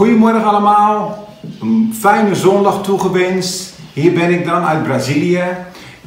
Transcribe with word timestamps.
Goedemorgen 0.00 0.44
allemaal. 0.44 1.28
Een 1.60 1.94
fijne 1.98 2.34
zondag 2.34 2.82
toegewenst. 2.82 3.74
Hier 3.92 4.12
ben 4.12 4.30
ik 4.30 4.44
dan 4.44 4.64
uit 4.64 4.82
Brazilië. 4.82 5.42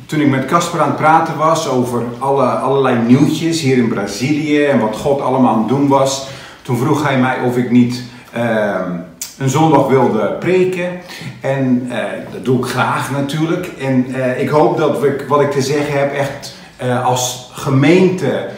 Toen 0.06 0.20
ik 0.20 0.30
met 0.30 0.46
Casper 0.46 0.82
aan 0.82 0.88
het 0.88 0.98
praten 0.98 1.38
was 1.38 1.70
over 1.70 2.04
alle, 2.20 2.46
allerlei 2.46 2.98
nieuwtjes 3.08 3.62
hier 3.62 3.78
in 3.78 3.88
Brazilië 3.88 4.64
en 4.64 4.80
wat 4.80 4.98
God 4.98 5.22
allemaal 5.22 5.54
aan 5.54 5.60
het 5.60 5.68
doen 5.68 5.88
was, 5.88 6.28
toen 6.62 6.78
vroeg 6.78 7.04
hij 7.04 7.20
mij 7.20 7.42
of 7.46 7.58
ik 7.58 7.72
niet 7.72 8.04
ehm, 8.32 8.92
een 9.38 9.50
zondag 9.50 9.88
wilde 9.88 10.36
preken. 10.40 10.90
En 11.42 11.88
eh, 11.90 12.04
dat 12.32 12.46
doe 12.46 12.60
ik 12.60 12.66
graag 12.66 13.12
natuurlijk. 13.12 13.68
En 13.80 14.06
eh, 14.14 14.42
ik 14.42 14.50
hoop 14.50 14.78
dat 14.78 15.00
we, 15.00 15.26
wat 15.28 15.42
ik 15.42 15.52
te 15.52 15.62
zeggen 15.62 16.00
heb 16.00 16.14
echt 16.14 16.56
eh, 16.78 17.06
als 17.06 17.52
gemeente 17.54 18.50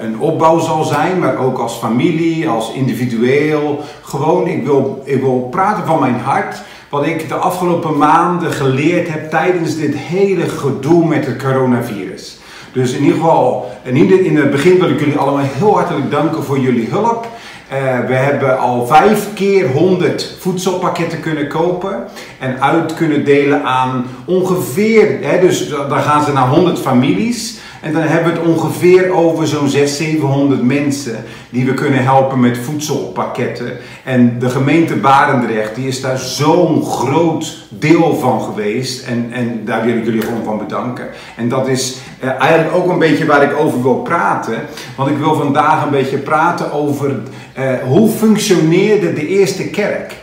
een 0.00 0.18
opbouw 0.18 0.58
zal 0.58 0.84
zijn, 0.84 1.18
maar 1.18 1.36
ook 1.36 1.58
als 1.58 1.74
familie, 1.74 2.48
als 2.48 2.72
individueel. 2.72 3.80
Gewoon, 4.02 4.46
ik 4.46 4.64
wil, 4.64 5.02
ik 5.04 5.20
wil 5.20 5.48
praten 5.50 5.86
van 5.86 6.00
mijn 6.00 6.20
hart. 6.20 6.62
Wat 6.88 7.06
ik 7.06 7.28
de 7.28 7.34
afgelopen 7.34 7.96
maanden 7.96 8.52
geleerd 8.52 9.08
heb 9.08 9.30
tijdens 9.30 9.76
dit 9.76 9.96
hele 9.96 10.48
gedoe 10.48 11.06
met 11.06 11.26
het 11.26 11.42
coronavirus. 11.42 12.38
Dus 12.72 12.92
in 12.92 13.02
ieder 13.02 13.18
geval, 13.18 13.70
in, 13.82 14.36
het 14.36 14.50
begin 14.50 14.78
wil 14.78 14.88
ik 14.88 15.00
jullie 15.00 15.16
allemaal 15.16 15.44
heel 15.44 15.74
hartelijk 15.74 16.10
danken 16.10 16.44
voor 16.44 16.58
jullie 16.58 16.88
hulp. 16.90 17.26
Uh, 17.72 18.06
we 18.06 18.14
hebben 18.14 18.58
al 18.58 18.86
vijf 18.86 19.34
keer 19.34 19.68
100 19.70 20.36
voedselpakketten 20.38 21.20
kunnen 21.20 21.48
kopen 21.48 22.04
en 22.38 22.62
uit 22.62 22.94
kunnen 22.94 23.24
delen 23.24 23.64
aan 23.64 24.06
ongeveer, 24.24 25.18
hè, 25.20 25.40
dus 25.40 25.68
dan 25.68 26.00
gaan 26.00 26.24
ze 26.24 26.32
naar 26.32 26.48
100 26.48 26.78
families. 26.78 27.58
En 27.80 27.92
dan 27.92 28.02
hebben 28.02 28.32
we 28.32 28.38
het 28.38 28.48
ongeveer 28.48 29.10
over 29.10 29.46
zo'n 29.46 29.68
600, 29.68 29.90
700 29.90 30.62
mensen 30.62 31.24
die 31.50 31.64
we 31.64 31.74
kunnen 31.74 32.04
helpen 32.04 32.40
met 32.40 32.58
voedselpakketten. 32.58 33.72
En 34.04 34.38
de 34.38 34.48
gemeente 34.48 34.96
Barendrecht 34.96 35.74
die 35.74 35.86
is 35.86 36.00
daar 36.00 36.18
zo'n 36.18 36.84
groot 36.84 37.66
deel 37.68 38.16
van 38.16 38.42
geweest. 38.42 39.06
En, 39.06 39.28
en 39.32 39.64
daar 39.64 39.84
wil 39.84 39.96
ik 39.96 40.04
jullie 40.04 40.22
gewoon 40.22 40.44
van 40.44 40.58
bedanken. 40.58 41.06
En 41.36 41.48
dat 41.48 41.68
is 41.68 41.96
eh, 42.20 42.28
eigenlijk 42.40 42.76
ook 42.76 42.90
een 42.90 42.98
beetje 42.98 43.26
waar 43.26 43.42
ik 43.42 43.56
over 43.56 43.82
wil 43.82 43.96
praten. 43.96 44.58
Want 44.96 45.10
ik 45.10 45.18
wil 45.18 45.34
vandaag 45.34 45.84
een 45.84 45.90
beetje 45.90 46.18
praten 46.18 46.72
over 46.72 47.16
eh, 47.52 47.64
hoe 47.86 48.08
functioneerde 48.08 49.12
de 49.12 49.26
eerste 49.26 49.68
kerk. 49.68 50.14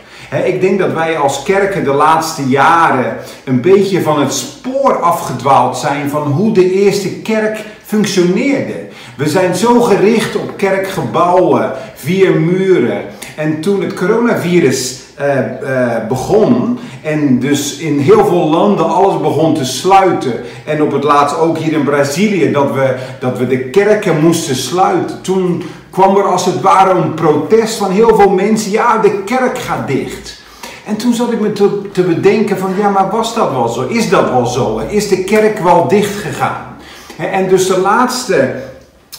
Ik 0.44 0.60
denk 0.60 0.78
dat 0.78 0.92
wij 0.92 1.18
als 1.18 1.42
kerken 1.42 1.84
de 1.84 1.92
laatste 1.92 2.48
jaren 2.48 3.16
een 3.44 3.60
beetje 3.60 4.02
van 4.02 4.20
het 4.20 4.32
spoor 4.32 5.00
afgedwaald 5.00 5.76
zijn 5.76 6.10
van 6.10 6.22
hoe 6.22 6.52
de 6.52 6.72
eerste 6.72 7.08
kerk 7.08 7.64
functioneerde. 7.84 8.86
We 9.16 9.28
zijn 9.28 9.54
zo 9.54 9.80
gericht 9.80 10.36
op 10.36 10.56
kerkgebouwen, 10.56 11.72
vier 11.94 12.40
muren. 12.40 13.00
En 13.36 13.60
toen 13.60 13.82
het 13.82 13.94
coronavirus 13.94 15.00
uh, 15.20 15.36
uh, 15.62 16.06
begon 16.08 16.78
en 17.02 17.38
dus 17.38 17.76
in 17.76 17.98
heel 17.98 18.26
veel 18.26 18.48
landen 18.48 18.88
alles 18.88 19.20
begon 19.20 19.54
te 19.54 19.64
sluiten 19.64 20.32
en 20.64 20.82
op 20.82 20.92
het 20.92 21.04
laatst 21.04 21.38
ook 21.38 21.58
hier 21.58 21.72
in 21.72 21.84
Brazilië 21.84 22.50
dat 22.52 22.72
we, 22.72 22.94
dat 23.20 23.38
we 23.38 23.46
de 23.46 23.58
kerken 23.58 24.20
moesten 24.20 24.56
sluiten, 24.56 25.22
toen 25.22 25.62
kwam 25.96 26.16
er 26.16 26.24
als 26.24 26.44
het 26.44 26.60
ware 26.60 26.90
een 26.90 27.14
protest 27.14 27.76
van 27.76 27.90
heel 27.90 28.16
veel 28.16 28.28
mensen, 28.28 28.70
ja 28.70 28.98
de 28.98 29.22
kerk 29.24 29.58
gaat 29.58 29.86
dicht. 29.86 30.40
En 30.86 30.96
toen 30.96 31.14
zat 31.14 31.32
ik 31.32 31.40
me 31.40 31.52
te, 31.52 31.80
te 31.92 32.02
bedenken 32.02 32.58
van 32.58 32.70
ja 32.78 32.88
maar 32.88 33.10
was 33.10 33.34
dat 33.34 33.50
wel 33.50 33.68
zo? 33.68 33.86
Is 33.86 34.08
dat 34.08 34.30
wel 34.30 34.46
zo? 34.46 34.78
Is 34.78 35.08
de 35.08 35.24
kerk 35.24 35.58
wel 35.58 35.88
dicht 35.88 36.14
gegaan? 36.14 36.76
En 37.16 37.48
dus 37.48 37.66
de 37.66 37.78
laatste 37.78 38.54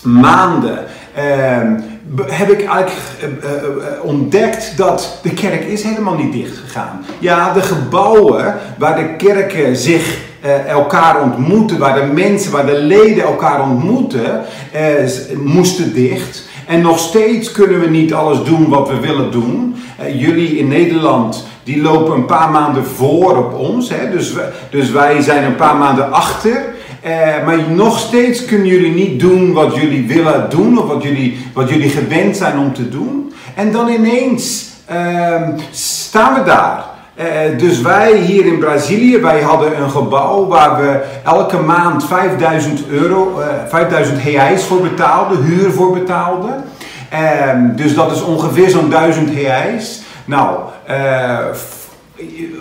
maanden 0.02 0.86
uh, 1.18 1.24
heb 2.26 2.50
ik 2.50 2.66
eigenlijk 2.66 2.92
uh, 3.24 3.52
uh, 3.52 4.04
ontdekt 4.04 4.78
dat 4.78 5.20
de 5.24 5.34
kerk 5.34 5.64
is 5.64 5.84
helemaal 5.84 6.16
niet 6.16 6.34
dicht 6.34 6.58
gegaan. 6.58 7.06
Ja, 7.20 7.54
de 7.54 7.62
gebouwen 7.62 8.56
waar 8.78 8.96
de 8.96 9.16
kerken 9.16 9.76
zich 9.76 10.26
elkaar 10.68 11.22
ontmoeten, 11.22 11.78
waar 11.78 12.00
de 12.00 12.14
mensen, 12.14 12.52
waar 12.52 12.66
de 12.66 12.80
leden 12.80 13.24
elkaar 13.24 13.62
ontmoeten, 13.62 14.42
moesten 15.44 15.94
dicht. 15.94 16.46
En 16.68 16.82
nog 16.82 17.00
steeds 17.00 17.52
kunnen 17.52 17.80
we 17.80 17.90
niet 17.90 18.14
alles 18.14 18.44
doen 18.44 18.70
wat 18.70 18.90
we 18.90 19.00
willen 19.00 19.32
doen. 19.32 19.76
jullie 20.18 20.58
in 20.58 20.68
Nederland 20.68 21.48
die 21.64 21.82
lopen 21.82 22.16
een 22.16 22.26
paar 22.26 22.52
maanden 22.52 22.86
voor 22.86 23.38
op 23.38 23.54
ons. 23.54 23.90
Hè? 23.90 24.12
Dus, 24.12 24.34
dus 24.70 24.92
wij 24.92 25.22
zijn 25.22 25.44
een 25.44 25.56
paar 25.56 25.76
maanden 25.76 26.12
achter. 26.12 26.76
Uh, 27.06 27.46
maar 27.46 27.72
nog 27.72 28.00
steeds 28.00 28.46
kunnen 28.46 28.68
jullie 28.68 28.94
niet 28.94 29.20
doen 29.20 29.54
wat 29.54 29.76
jullie 29.76 30.08
willen 30.08 30.50
doen 30.50 30.78
of 30.78 30.88
wat 30.88 31.04
jullie, 31.04 31.38
wat 31.54 31.70
jullie 31.70 31.90
gewend 31.90 32.38
zijn 32.38 32.58
om 32.58 32.74
te 32.74 32.90
doen. 32.90 33.34
En 33.56 33.72
dan 33.72 33.90
ineens 33.90 34.70
uh, 34.92 35.48
staan 35.72 36.34
we 36.34 36.44
daar. 36.44 36.87
Uh, 37.20 37.26
dus 37.58 37.82
wij 37.82 38.16
hier 38.18 38.46
in 38.46 38.60
Brazilië, 38.60 39.22
wij 39.22 39.42
hadden 39.42 39.82
een 39.82 39.90
gebouw 39.90 40.48
waar 40.48 40.82
we 40.82 41.00
elke 41.24 41.58
maand 41.58 42.06
5000 42.06 42.88
euro, 42.88 43.42
5000 43.68 44.22
reais 44.24 44.64
voor 44.64 44.82
betaalden, 44.82 45.44
huur 45.44 45.72
voor 45.72 45.94
betaalden. 45.94 46.64
Ehm, 47.10 47.76
dus 47.76 47.96
dat 47.96 48.12
is 48.12 48.22
ongeveer 48.22 48.70
zo'n 48.70 48.90
1000 48.90 49.30
reais. 49.30 50.02
Nou, 50.26 50.60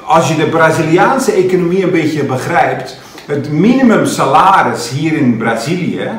als 0.06 0.28
je 0.28 0.36
de 0.36 0.46
Braziliaanse 0.46 1.32
economie 1.32 1.84
een 1.84 1.90
beetje 1.90 2.24
begrijpt, 2.24 2.98
het 3.26 3.50
minimumsalaris 3.50 4.90
hier 4.90 5.16
in 5.16 5.36
Brazilië, 5.36 6.10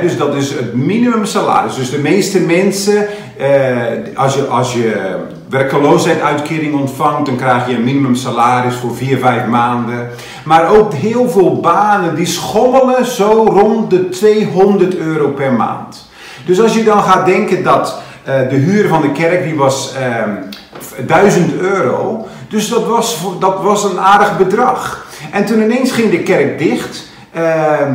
dus 0.00 0.16
dat 0.16 0.34
is 0.34 0.50
het 0.50 0.74
minimumsalaris. 0.74 1.74
Dus 1.74 1.90
de 1.90 1.98
meeste 1.98 2.40
mensen, 2.40 3.06
eh, 3.36 3.46
als, 4.14 4.34
je, 4.34 4.46
als 4.46 4.72
je 4.72 5.14
werkloosheidsuitkering 5.52 6.74
ontvangt, 6.74 7.26
dan 7.26 7.36
krijg 7.36 7.68
je 7.68 7.74
een 7.74 7.84
minimumsalaris 7.84 8.74
voor 8.74 8.96
4, 8.96 9.18
5 9.18 9.46
maanden. 9.46 10.10
Maar 10.44 10.70
ook 10.70 10.94
heel 10.94 11.30
veel 11.30 11.60
banen 11.60 12.14
die 12.14 12.26
schommelen 12.26 13.06
zo 13.06 13.46
rond 13.48 13.90
de 13.90 14.08
200 14.08 14.96
euro 14.96 15.28
per 15.28 15.52
maand. 15.52 16.08
Dus 16.44 16.60
als 16.60 16.74
je 16.74 16.84
dan 16.84 17.02
gaat 17.02 17.26
denken 17.26 17.62
dat 17.62 18.00
uh, 18.28 18.48
de 18.48 18.56
huur 18.56 18.88
van 18.88 19.02
de 19.02 19.12
kerk 19.12 19.44
die 19.44 19.56
was 19.56 19.94
uh, 19.98 20.16
ehm, 20.16 20.30
1000 21.06 21.54
euro, 21.54 22.26
dus 22.48 22.68
dat 22.68 22.86
was, 22.86 23.18
dat 23.38 23.62
was 23.62 23.84
een 23.84 24.00
aardig 24.00 24.38
bedrag. 24.38 25.06
En 25.30 25.44
toen 25.44 25.62
ineens 25.62 25.92
ging 25.92 26.10
de 26.10 26.22
kerk 26.22 26.58
dicht. 26.58 27.10
Uh, 27.36 27.42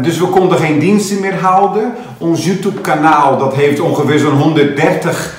dus 0.01 0.17
we 0.17 0.25
konden 0.25 0.57
geen 0.57 0.79
diensten 0.79 1.19
meer 1.19 1.39
houden. 1.39 1.93
Ons 2.17 2.45
YouTube 2.45 2.81
kanaal 2.81 3.37
dat 3.37 3.55
heeft 3.55 3.79
ongeveer 3.79 4.19
zo'n 4.19 4.41
130 4.41 5.33
uh, 5.33 5.36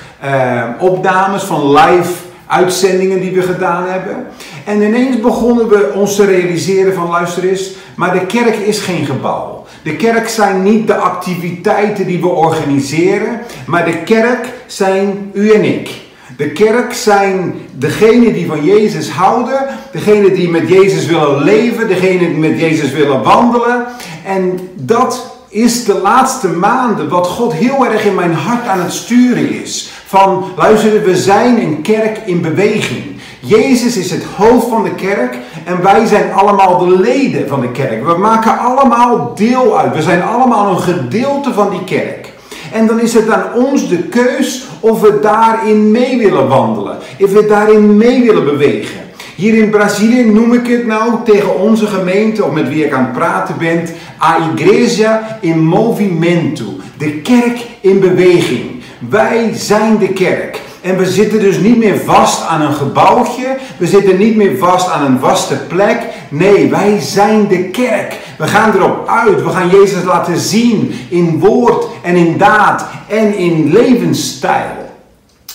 opnames 0.79 1.43
van 1.43 1.73
live 1.73 2.13
uitzendingen 2.47 3.21
die 3.21 3.33
we 3.33 3.43
gedaan 3.43 3.85
hebben. 3.89 4.27
En 4.65 4.83
ineens 4.83 5.21
begonnen 5.21 5.69
we 5.69 5.93
ons 5.95 6.17
te 6.17 6.25
realiseren 6.25 6.95
van 6.95 7.09
luister 7.09 7.49
eens, 7.49 7.71
maar 7.97 8.13
de 8.13 8.27
kerk 8.27 8.57
is 8.57 8.79
geen 8.79 9.07
gebouw. 9.07 9.67
De 9.83 9.97
kerk 9.97 10.29
zijn 10.29 10.63
niet 10.63 10.87
de 10.87 10.97
activiteiten 10.97 12.07
die 12.07 12.21
we 12.21 12.29
organiseren, 12.29 13.41
maar 13.67 13.85
de 13.85 14.03
kerk 14.03 14.53
zijn 14.67 15.31
u 15.35 15.51
en 15.51 15.65
ik. 15.65 15.91
De 16.37 16.51
kerk 16.51 16.93
zijn 16.93 17.55
degenen 17.73 18.33
die 18.33 18.47
van 18.47 18.65
Jezus 18.65 19.11
houden, 19.11 19.67
degenen 19.93 20.35
die 20.35 20.49
met 20.49 20.69
Jezus 20.69 21.07
willen 21.07 21.43
leven, 21.43 21.89
degenen 21.89 22.29
die 22.29 22.39
met 22.51 22.61
Jezus 22.61 22.93
willen 22.93 23.23
wandelen. 23.23 23.87
En 24.25 24.59
dat 24.75 25.37
is 25.49 25.85
de 25.85 25.95
laatste 25.95 26.49
maanden 26.49 27.09
wat 27.09 27.27
God 27.27 27.53
heel 27.53 27.87
erg 27.87 28.05
in 28.05 28.15
mijn 28.15 28.35
hart 28.35 28.67
aan 28.67 28.81
het 28.81 28.93
sturen 28.93 29.63
is. 29.63 29.91
Van 30.09 30.45
luister, 30.57 31.05
we 31.05 31.17
zijn 31.17 31.61
een 31.61 31.83
kerk 31.83 32.19
in 32.25 32.41
beweging. 32.41 33.05
Jezus 33.41 33.97
is 33.97 34.11
het 34.11 34.25
hoofd 34.37 34.69
van 34.69 34.83
de 34.83 34.95
kerk 34.95 35.37
en 35.65 35.83
wij 35.83 36.07
zijn 36.07 36.33
allemaal 36.33 36.79
de 36.79 37.01
leden 37.01 37.49
van 37.49 37.61
de 37.61 37.71
kerk. 37.71 38.05
We 38.07 38.19
maken 38.19 38.59
allemaal 38.59 39.35
deel 39.35 39.79
uit. 39.79 39.95
We 39.95 40.03
zijn 40.03 40.23
allemaal 40.23 40.71
een 40.71 40.81
gedeelte 40.81 41.53
van 41.53 41.71
die 41.71 41.85
kerk. 41.85 42.33
En 42.73 42.87
dan 42.87 43.01
is 43.01 43.15
het 43.15 43.31
aan 43.31 43.45
ons 43.55 43.89
de 43.89 43.99
keus 43.99 44.67
of 44.81 45.01
we 45.01 45.19
daarin 45.23 45.91
mee 45.91 46.19
willen 46.19 46.49
wandelen. 46.49 46.97
Of 47.21 47.33
we 47.33 47.47
daarin 47.47 47.97
mee 47.97 48.23
willen 48.23 48.45
bewegen. 48.45 49.01
Hier 49.35 49.55
in 49.55 49.71
Brazilië 49.71 50.25
noem 50.25 50.53
ik 50.53 50.67
het 50.67 50.87
nou 50.87 51.13
tegen 51.25 51.59
onze 51.59 51.87
gemeente, 51.87 52.45
of 52.45 52.53
met 52.53 52.69
wie 52.69 52.85
ik 52.85 52.93
aan 52.93 53.05
het 53.05 53.13
praten 53.13 53.55
ben, 53.59 53.85
a 54.23 54.37
igreja 54.53 55.39
in 55.41 55.65
movimento. 55.65 56.65
De 56.99 57.11
kerk 57.11 57.67
in 57.81 58.01
beweging. 58.01 58.78
Wij 58.99 59.51
zijn 59.55 59.99
de 59.99 60.09
kerk. 60.09 60.61
En 60.81 60.97
we 60.97 61.07
zitten 61.07 61.41
dus 61.41 61.59
niet 61.59 61.77
meer 61.77 61.99
vast 62.05 62.47
aan 62.47 62.61
een 62.61 62.75
gebouwtje. 62.75 63.57
We 63.77 63.87
zitten 63.87 64.19
niet 64.19 64.37
meer 64.37 64.59
vast 64.59 64.91
aan 64.91 65.05
een 65.05 65.19
vaste 65.19 65.57
plek. 65.57 66.03
Nee, 66.29 66.71
wij 66.71 67.01
zijn 67.01 67.49
de 67.49 67.65
kerk. 67.65 68.17
We 68.39 68.47
gaan 68.47 68.75
erop 68.75 69.09
uit. 69.09 69.43
We 69.43 69.51
gaan 69.51 69.69
Jezus 69.69 70.05
laten 70.05 70.39
zien 70.39 70.95
in 71.09 71.39
woord 71.39 71.87
en 72.03 72.17
in 72.17 72.39
daad 72.39 72.87
en 73.09 73.37
in 73.37 73.73
levensstijl. 73.73 74.87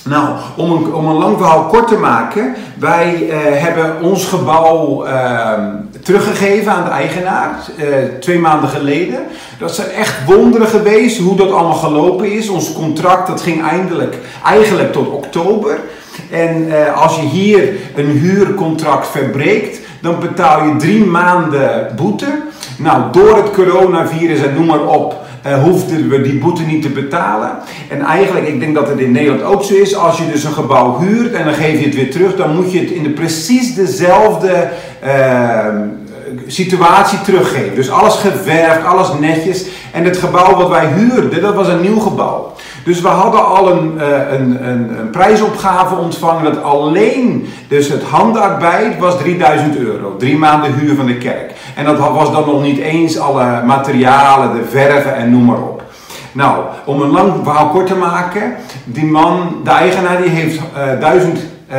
Nou, 0.03 0.35
om 0.55 0.71
een, 0.71 0.93
om 0.93 1.07
een 1.07 1.15
lang 1.15 1.37
verhaal 1.37 1.65
kort 1.65 1.87
te 1.87 1.97
maken, 1.97 2.55
wij 2.79 3.21
uh, 3.21 3.35
hebben 3.61 4.01
ons 4.01 4.25
gebouw 4.25 5.05
uh, 5.07 5.59
teruggegeven 6.03 6.71
aan 6.71 6.83
de 6.83 6.89
eigenaar 6.89 7.55
uh, 7.77 7.85
twee 8.19 8.39
maanden 8.39 8.69
geleden. 8.69 9.19
Dat 9.59 9.75
zijn 9.75 9.89
echt 9.89 10.25
wonderen 10.25 10.67
geweest 10.67 11.17
hoe 11.17 11.35
dat 11.35 11.51
allemaal 11.51 11.73
gelopen 11.73 12.31
is. 12.31 12.50
Ons 12.50 12.73
contract 12.73 13.27
dat 13.27 13.41
ging 13.41 13.63
eindelijk, 13.63 14.17
eigenlijk 14.45 14.91
tot 14.91 15.07
oktober. 15.07 15.79
En 16.31 16.67
uh, 16.67 17.01
als 17.01 17.15
je 17.15 17.21
hier 17.21 17.69
een 17.95 18.09
huurcontract 18.09 19.07
verbreekt, 19.07 19.79
dan 20.01 20.19
betaal 20.19 20.65
je 20.65 20.75
drie 20.75 21.05
maanden 21.05 21.91
boete. 21.95 22.41
Nou, 22.77 23.11
door 23.11 23.38
het 23.38 23.51
coronavirus 23.51 24.41
en 24.41 24.53
noem 24.53 24.65
maar 24.65 24.85
op, 24.85 25.22
hoefden 25.51 26.09
we 26.09 26.21
die 26.21 26.37
boete 26.37 26.63
niet 26.63 26.81
te 26.81 26.89
betalen. 26.89 27.51
En 27.89 28.01
eigenlijk, 28.01 28.47
ik 28.47 28.59
denk 28.59 28.75
dat 28.75 28.87
het 28.87 28.99
in 28.99 29.11
Nederland 29.11 29.43
ook 29.43 29.63
zo 29.63 29.73
is, 29.73 29.95
als 29.95 30.17
je 30.17 30.31
dus 30.31 30.43
een 30.43 30.53
gebouw 30.53 30.99
huurt 30.99 31.33
en 31.33 31.45
dan 31.45 31.53
geef 31.53 31.79
je 31.79 31.85
het 31.85 31.95
weer 31.95 32.11
terug, 32.11 32.35
dan 32.35 32.55
moet 32.55 32.71
je 32.71 32.79
het 32.79 32.89
in 32.89 33.03
de 33.03 33.09
precies 33.09 33.75
dezelfde 33.75 34.69
uh, 35.05 35.65
situatie 36.47 37.21
teruggeven. 37.21 37.75
Dus 37.75 37.89
alles 37.89 38.15
geverfd, 38.15 38.85
alles 38.85 39.09
netjes. 39.19 39.65
En 39.91 40.03
het 40.03 40.17
gebouw 40.17 40.55
wat 40.55 40.69
wij 40.69 40.87
huurden, 40.87 41.41
dat 41.41 41.55
was 41.55 41.67
een 41.67 41.81
nieuw 41.81 41.99
gebouw. 41.99 42.52
Dus 42.83 43.01
we 43.01 43.07
hadden 43.07 43.45
al 43.45 43.71
een, 43.71 43.94
uh, 43.97 44.03
een, 44.31 44.68
een, 44.68 45.00
een, 45.00 45.09
prijsopgave 45.09 45.95
ontvangen 45.95 46.44
dat 46.44 46.63
alleen 46.63 47.47
dus 47.68 47.89
het 47.89 48.03
handarbeid 48.03 49.00
was 49.00 49.18
3000 49.18 49.77
euro. 49.77 50.15
Drie 50.18 50.38
maanden 50.38 50.74
huur 50.74 50.95
van 50.95 51.06
de 51.06 51.18
kerk. 51.18 51.51
En 51.75 51.85
dat 51.85 51.97
was 51.97 52.31
dan 52.31 52.45
nog 52.45 52.62
niet 52.62 52.80
eens 52.80 53.19
alle 53.19 53.62
materialen, 53.65 54.56
de 54.56 54.63
verven 54.69 55.15
en 55.15 55.31
noem 55.31 55.45
maar 55.45 55.62
op. 55.62 55.83
Nou, 56.31 56.63
om 56.85 57.01
een 57.01 57.12
lang 57.12 57.33
verhaal 57.44 57.69
kort 57.69 57.88
te 57.88 57.95
maken. 57.95 58.56
Die 58.83 59.06
man, 59.06 59.62
de 59.63 59.69
eigenaar, 59.69 60.21
die 60.21 60.29
heeft 60.29 60.57
uh, 60.57 61.00
1000 61.00 61.39
uh, 61.71 61.77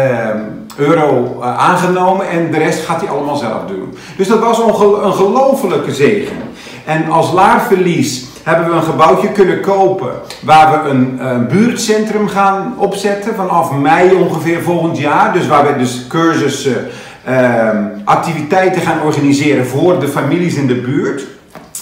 euro 0.76 1.36
uh, 1.40 1.58
aangenomen 1.58 2.28
en 2.28 2.50
de 2.50 2.58
rest 2.58 2.84
gaat 2.84 3.00
hij 3.00 3.10
allemaal 3.10 3.36
zelf 3.36 3.60
doen. 3.66 3.98
Dus 4.16 4.28
dat 4.28 4.38
was 4.38 4.58
een 4.58 5.12
gelofelijke 5.12 5.94
zegen. 5.94 6.36
En 6.84 7.10
als 7.10 7.32
laarverlies 7.32 8.24
hebben 8.42 8.68
we 8.68 8.72
een 8.72 8.82
gebouwtje 8.82 9.28
kunnen 9.28 9.60
kopen 9.60 10.12
waar 10.42 10.82
we 10.82 10.88
een, 10.88 11.26
een 11.26 11.48
buurtcentrum 11.48 12.28
gaan 12.28 12.74
opzetten 12.78 13.34
vanaf 13.34 13.72
mei 13.72 14.14
ongeveer 14.14 14.62
volgend 14.62 14.98
jaar. 14.98 15.32
Dus 15.32 15.46
waar 15.46 15.66
we 15.66 15.78
dus 15.78 16.06
cursussen, 16.08 16.86
uh, 17.28 17.68
activiteiten 18.04 18.82
gaan 18.82 19.02
organiseren 19.02 19.66
voor 19.66 20.00
de 20.00 20.08
families 20.08 20.54
in 20.54 20.66
de 20.66 20.80
buurt. 20.80 21.26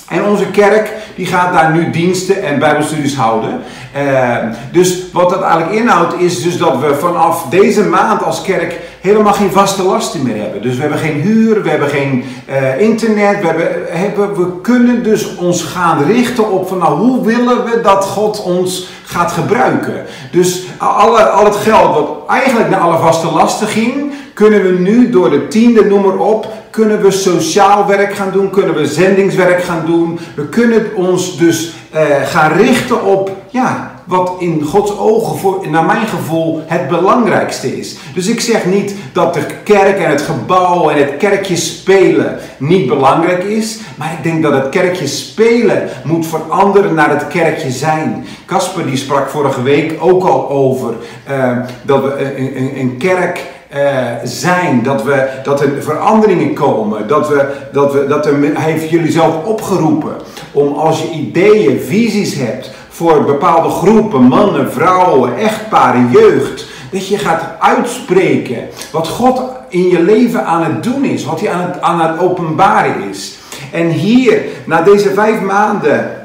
En 0.08 0.24
onze 0.24 0.46
kerk 0.46 0.91
die 1.14 1.26
gaat 1.26 1.52
daar 1.52 1.72
nu 1.72 1.90
diensten 1.90 2.42
en 2.42 2.58
bijbelstudies 2.58 3.16
houden. 3.16 3.60
Uh, 3.96 4.36
dus 4.72 5.02
wat 5.12 5.30
dat 5.30 5.42
eigenlijk 5.42 5.72
inhoudt 5.72 6.20
is 6.20 6.42
dus 6.42 6.58
dat 6.58 6.80
we 6.80 6.94
vanaf 6.94 7.46
deze 7.50 7.84
maand 7.84 8.24
als 8.24 8.42
kerk 8.42 8.80
helemaal 9.00 9.32
geen 9.32 9.50
vaste 9.50 9.82
lasten 9.82 10.22
meer 10.22 10.42
hebben. 10.42 10.62
Dus 10.62 10.74
we 10.74 10.80
hebben 10.80 10.98
geen 10.98 11.20
huur, 11.20 11.62
we 11.62 11.68
hebben 11.68 11.88
geen 11.88 12.24
uh, 12.48 12.80
internet. 12.80 13.40
We, 13.40 13.46
hebben, 13.46 13.68
hebben, 13.88 14.36
we 14.36 14.60
kunnen 14.60 15.02
dus 15.02 15.36
ons 15.36 15.62
gaan 15.62 16.04
richten 16.04 16.50
op 16.50 16.68
van 16.68 16.78
nou, 16.78 16.98
hoe 16.98 17.24
willen 17.24 17.64
we 17.64 17.80
dat 17.82 18.04
God 18.04 18.42
ons 18.42 18.88
gaat 19.04 19.32
gebruiken. 19.32 20.04
Dus 20.30 20.62
al 20.78 21.44
het 21.44 21.56
geld 21.56 21.94
wat 21.94 22.08
eigenlijk 22.28 22.70
naar 22.70 22.80
alle 22.80 22.98
vaste 22.98 23.32
lasten 23.32 23.66
ging, 23.66 24.12
kunnen 24.34 24.62
we 24.62 24.78
nu 24.78 25.10
door 25.10 25.30
de 25.30 25.48
tiende, 25.48 25.84
noem 25.84 26.02
maar 26.02 26.16
op, 26.16 26.48
kunnen 26.72 27.02
we 27.02 27.10
sociaal 27.10 27.86
werk 27.86 28.14
gaan 28.14 28.30
doen, 28.32 28.50
kunnen 28.50 28.74
we 28.74 28.86
zendingswerk 28.86 29.62
gaan 29.62 29.82
doen. 29.86 30.18
We 30.34 30.48
kunnen 30.48 30.94
ons 30.94 31.38
dus 31.38 31.74
uh, 31.94 32.00
gaan 32.24 32.52
richten 32.52 33.04
op, 33.04 33.30
ja, 33.50 33.94
wat 34.04 34.32
in 34.38 34.62
Gods 34.62 34.98
ogen, 34.98 35.38
voor, 35.38 35.68
naar 35.68 35.84
mijn 35.84 36.06
gevoel, 36.06 36.62
het 36.66 36.88
belangrijkste 36.88 37.78
is. 37.78 37.96
Dus 38.14 38.28
ik 38.28 38.40
zeg 38.40 38.64
niet 38.66 38.94
dat 39.12 39.34
de 39.34 39.46
kerk 39.64 39.98
en 39.98 40.10
het 40.10 40.22
gebouw 40.22 40.90
en 40.90 40.98
het 40.98 41.16
kerkje 41.16 41.56
spelen 41.56 42.38
niet 42.58 42.86
belangrijk 42.86 43.44
is. 43.44 43.78
Maar 43.96 44.12
ik 44.12 44.22
denk 44.22 44.42
dat 44.42 44.52
het 44.52 44.68
kerkje 44.68 45.06
spelen 45.06 45.88
moet 46.04 46.26
veranderen 46.26 46.94
naar 46.94 47.10
het 47.10 47.28
kerkje 47.28 47.70
zijn. 47.70 48.26
Casper 48.46 48.86
die 48.86 48.96
sprak 48.96 49.28
vorige 49.30 49.62
week 49.62 49.96
ook 49.98 50.24
al 50.24 50.48
over 50.48 50.94
uh, 51.30 51.58
dat 51.82 52.02
we 52.02 52.34
een 52.80 52.96
kerk 52.98 53.51
uh, 53.76 53.80
zijn, 54.24 54.82
dat, 54.82 55.02
we, 55.02 55.28
dat 55.42 55.60
er 55.60 55.82
veranderingen 55.82 56.54
komen, 56.54 57.08
dat, 57.08 57.28
we, 57.28 57.46
dat, 57.72 57.92
we, 57.92 58.06
dat 58.06 58.26
er, 58.26 58.40
hij 58.40 58.70
heeft 58.70 58.90
jullie 58.90 59.12
zelf 59.12 59.44
opgeroepen 59.44 60.14
om 60.52 60.72
als 60.72 61.02
je 61.02 61.10
ideeën, 61.10 61.80
visies 61.80 62.34
hebt 62.34 62.70
voor 62.88 63.24
bepaalde 63.24 63.68
groepen, 63.68 64.22
mannen, 64.22 64.72
vrouwen, 64.72 65.36
echtparen, 65.36 66.10
jeugd, 66.10 66.66
dat 66.90 67.08
je 67.08 67.18
gaat 67.18 67.42
uitspreken 67.58 68.68
wat 68.92 69.08
God 69.08 69.42
in 69.68 69.88
je 69.88 70.02
leven 70.02 70.44
aan 70.44 70.64
het 70.64 70.82
doen 70.82 71.04
is, 71.04 71.24
wat 71.24 71.40
hij 71.40 71.50
aan 71.50 71.60
het, 71.60 71.80
aan 71.80 72.00
het 72.00 72.20
openbaren 72.20 73.08
is. 73.10 73.38
En 73.72 73.88
hier, 73.88 74.42
na 74.64 74.82
deze 74.82 75.10
vijf 75.10 75.40
maanden 75.40 76.21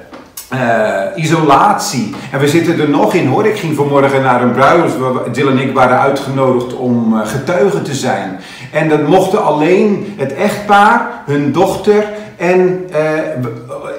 uh, 0.54 1.02
isolatie. 1.16 2.16
En 2.32 2.40
we 2.40 2.48
zitten 2.48 2.80
er 2.80 2.90
nog 2.90 3.14
in 3.14 3.28
hoor. 3.28 3.46
Ik 3.46 3.58
ging 3.58 3.76
vanmorgen 3.76 4.22
naar 4.22 4.42
een 4.42 4.54
bruiloft. 4.54 4.96
Jill 5.32 5.48
en 5.48 5.60
ik 5.60 5.74
waren 5.74 6.00
uitgenodigd 6.00 6.76
om 6.76 7.14
uh, 7.14 7.20
getuigen 7.26 7.84
te 7.84 7.94
zijn. 7.94 8.40
En 8.72 8.90
dat 8.90 9.08
mochten 9.08 9.44
alleen 9.44 10.14
het 10.18 10.34
echtpaar, 10.34 11.10
hun 11.26 11.52
dochter 11.52 12.04
en 12.38 12.89
uh, 12.92 12.98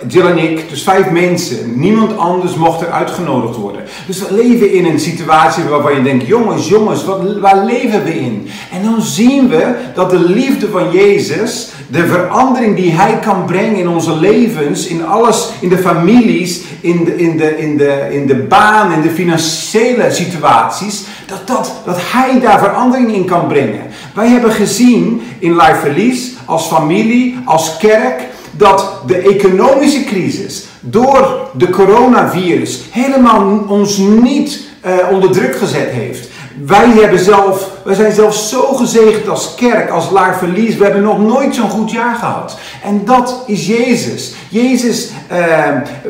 Jill 0.06 0.26
en 0.26 0.38
ik, 0.38 0.69
dus 0.69 0.82
vijf 0.82 1.11
mensen. 1.11 1.81
Niemand 1.81 2.19
anders 2.19 2.55
mocht 2.55 2.81
er 2.81 2.90
uitgenodigd 2.90 3.56
worden. 3.56 3.82
Dus 4.06 4.19
we 4.19 4.35
leven 4.35 4.73
in 4.73 4.85
een 4.85 5.00
situatie 5.00 5.64
waarvan 5.64 5.94
je 5.94 6.02
denkt: 6.02 6.26
jongens, 6.26 6.69
jongens, 6.69 7.05
wat, 7.05 7.38
waar 7.40 7.64
leven 7.64 8.05
we 8.05 8.20
in? 8.20 8.49
En 8.73 8.82
dan 8.82 9.02
zien 9.02 9.49
we 9.49 9.75
dat 9.94 10.11
de 10.11 10.19
liefde 10.19 10.69
van 10.69 10.90
Jezus, 10.90 11.70
de 11.88 12.06
verandering 12.06 12.76
die 12.76 12.93
Hij 12.93 13.19
kan 13.19 13.44
brengen 13.44 13.76
in 13.76 13.88
onze 13.88 14.17
levens, 14.17 14.87
in 14.87 15.06
alles, 15.06 15.49
in 15.61 15.69
de 15.69 15.79
families, 15.79 16.61
in 16.81 17.05
de, 17.05 17.17
in 17.17 17.37
de, 17.37 17.58
in 17.58 17.76
de, 17.76 18.08
in 18.11 18.26
de 18.26 18.37
baan, 18.37 18.93
in 18.93 19.02
de 19.02 19.11
financiële 19.11 20.11
situaties, 20.11 21.05
dat, 21.26 21.46
dat, 21.46 21.73
dat 21.84 21.96
Hij 22.00 22.41
daar 22.41 22.58
verandering 22.58 23.14
in 23.14 23.25
kan 23.25 23.46
brengen. 23.46 23.82
Wij 24.14 24.29
hebben 24.29 24.52
gezien 24.52 25.23
in 25.38 25.56
Life 25.56 25.76
Verlies, 25.81 26.32
als 26.44 26.67
familie, 26.67 27.38
als 27.44 27.76
kerk, 27.76 28.28
dat 28.58 28.93
de 29.06 29.19
economische 29.19 30.05
crisis 30.05 30.64
door 30.81 31.49
de 31.52 31.70
coronavirus 31.70 32.81
helemaal 32.90 33.64
ons 33.69 33.96
niet 33.96 34.60
uh, 34.87 34.93
onder 35.10 35.31
druk 35.31 35.56
gezet 35.56 35.90
heeft. 35.90 36.28
Wij, 36.64 36.88
hebben 36.88 37.19
zelf, 37.19 37.70
wij 37.84 37.94
zijn 37.94 38.12
zelf 38.12 38.34
zo 38.34 38.62
gezegend 38.62 39.28
als 39.28 39.55
kerk, 39.55 39.90
als 39.90 40.10
laar 40.10 40.38
verlies. 40.38 40.76
We 40.76 40.84
hebben 40.84 41.02
nog 41.02 41.19
nooit 41.19 41.55
zo'n 41.55 41.70
goed 41.70 41.90
jaar 41.90 42.14
gehad. 42.14 42.58
En 42.84 43.05
dat 43.05 43.43
is 43.46 43.66
Jezus. 43.66 44.34
Jezus, 44.49 45.10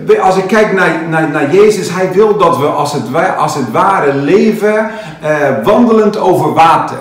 uh, 0.08 0.22
als 0.22 0.36
ik 0.36 0.46
kijk 0.46 0.72
naar, 0.72 1.02
naar, 1.08 1.30
naar 1.30 1.54
Jezus, 1.54 1.90
hij 1.90 2.12
wil 2.12 2.36
dat 2.36 2.58
we 2.58 2.66
als 2.66 2.92
het, 2.92 3.02
als 3.38 3.54
het 3.54 3.70
ware 3.72 4.14
leven 4.14 4.90
uh, 5.22 5.64
wandelend 5.64 6.18
over 6.18 6.52
water. 6.54 6.98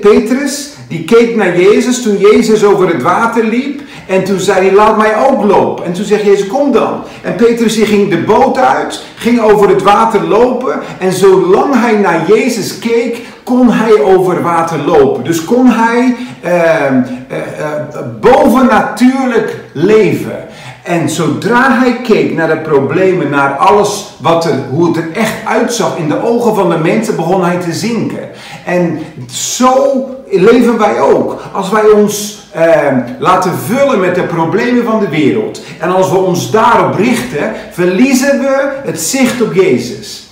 Petrus, 0.00 0.70
die 0.88 1.04
keek 1.04 1.36
naar 1.36 1.60
Jezus 1.60 2.02
toen 2.02 2.16
Jezus 2.16 2.64
over 2.64 2.88
het 2.88 3.02
water 3.02 3.44
liep. 3.44 3.80
En 4.06 4.24
toen 4.24 4.38
zei 4.38 4.66
hij, 4.66 4.74
laat 4.74 4.96
mij 4.96 5.16
ook 5.16 5.44
lopen. 5.44 5.84
En 5.84 5.92
toen 5.92 6.04
zegt 6.04 6.24
Jezus, 6.24 6.46
kom 6.46 6.72
dan. 6.72 7.02
En 7.22 7.34
Petrus 7.34 7.76
ging 7.76 8.10
de 8.10 8.22
boot 8.22 8.58
uit, 8.58 9.02
ging 9.16 9.40
over 9.40 9.68
het 9.68 9.82
water 9.82 10.28
lopen. 10.28 10.80
En 10.98 11.12
zolang 11.12 11.80
hij 11.80 11.96
naar 11.96 12.24
Jezus 12.28 12.78
keek, 12.78 13.18
kon 13.42 13.70
hij 13.70 14.00
over 14.00 14.42
water 14.42 14.78
lopen. 14.78 15.24
Dus 15.24 15.44
kon 15.44 15.66
hij 15.66 16.16
eh, 16.40 16.86
eh, 16.86 16.96
eh, 17.28 17.82
bovennatuurlijk 18.20 19.56
leven. 19.72 20.47
En 20.88 21.08
zodra 21.08 21.78
hij 21.78 22.00
keek 22.02 22.34
naar 22.34 22.48
de 22.48 22.56
problemen, 22.56 23.30
naar 23.30 23.56
alles 23.56 24.14
wat 24.20 24.44
er, 24.44 24.54
hoe 24.70 24.86
het 24.86 24.96
er 24.96 25.12
echt 25.12 25.34
uitzag 25.44 25.96
in 25.96 26.08
de 26.08 26.22
ogen 26.22 26.54
van 26.54 26.70
de 26.70 26.76
mensen, 26.78 27.16
begon 27.16 27.44
hij 27.44 27.56
te 27.56 27.72
zinken. 27.72 28.28
En 28.64 28.98
zo 29.30 30.06
leven 30.30 30.78
wij 30.78 31.00
ook. 31.00 31.40
Als 31.52 31.70
wij 31.70 31.84
ons 31.84 32.38
eh, 32.52 32.96
laten 33.18 33.52
vullen 33.66 34.00
met 34.00 34.14
de 34.14 34.22
problemen 34.22 34.84
van 34.84 35.00
de 35.00 35.08
wereld. 35.08 35.60
En 35.80 35.94
als 35.94 36.10
we 36.10 36.16
ons 36.16 36.50
daarop 36.50 36.94
richten, 36.94 37.52
verliezen 37.70 38.38
we 38.38 38.70
het 38.84 39.00
zicht 39.00 39.42
op 39.42 39.54
Jezus. 39.54 40.28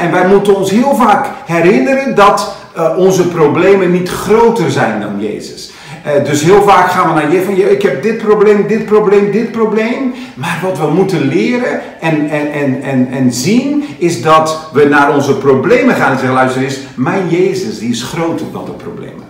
en 0.00 0.10
wij 0.10 0.26
moeten 0.26 0.56
ons 0.56 0.70
heel 0.70 0.94
vaak 0.94 1.26
herinneren 1.46 2.14
dat 2.14 2.54
uh, 2.76 2.98
onze 2.98 3.28
problemen 3.28 3.90
niet 3.90 4.08
groter 4.08 4.70
zijn 4.70 5.00
dan 5.00 5.20
Jezus. 5.20 5.70
Uh, 6.06 6.24
dus 6.24 6.42
heel 6.42 6.62
vaak 6.62 6.90
gaan 6.90 7.14
we 7.14 7.20
naar 7.20 7.32
je 7.32 7.42
van, 7.42 7.54
ik 7.54 7.82
heb 7.82 8.02
dit 8.02 8.18
probleem, 8.18 8.66
dit 8.66 8.84
probleem, 8.84 9.30
dit 9.30 9.52
probleem. 9.52 10.14
Maar 10.34 10.58
wat 10.62 10.78
we 10.78 10.86
moeten 10.86 11.28
leren 11.28 11.80
en, 12.00 12.28
en, 12.30 12.52
en, 12.52 12.82
en, 12.82 13.08
en 13.10 13.32
zien, 13.32 13.84
is 13.98 14.22
dat 14.22 14.70
we 14.72 14.84
naar 14.84 15.14
onze 15.14 15.36
problemen 15.36 15.94
gaan 15.94 16.12
en 16.12 16.18
zeggen, 16.18 16.34
luister 16.34 16.62
eens, 16.62 16.80
mijn 16.94 17.28
Jezus, 17.28 17.78
die 17.78 17.90
is 17.90 18.02
groter 18.02 18.46
dan 18.52 18.64
de 18.64 18.70
problemen. 18.70 19.28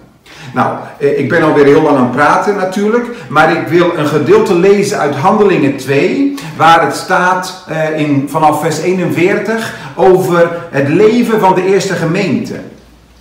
Nou, 0.55 0.79
eh, 0.99 1.19
ik 1.19 1.29
ben 1.29 1.43
alweer 1.43 1.65
heel 1.65 1.83
lang 1.83 1.97
aan 1.97 2.03
het 2.03 2.13
praten 2.13 2.57
natuurlijk, 2.57 3.07
maar 3.29 3.53
ik 3.53 3.69
wil 3.69 3.93
een 3.97 4.07
gedeelte 4.07 4.55
lezen 4.55 4.99
uit 4.99 5.15
Handelingen 5.15 5.77
2, 5.77 6.35
waar 6.57 6.85
het 6.85 6.95
staat 6.95 7.65
uh, 7.71 7.99
in, 7.99 8.29
vanaf 8.29 8.61
vers 8.61 8.79
41 8.81 9.77
over 9.95 10.51
het 10.71 10.89
leven 10.89 11.41
van 11.41 11.55
de 11.55 11.67
eerste 11.67 11.95
gemeente. 11.95 12.55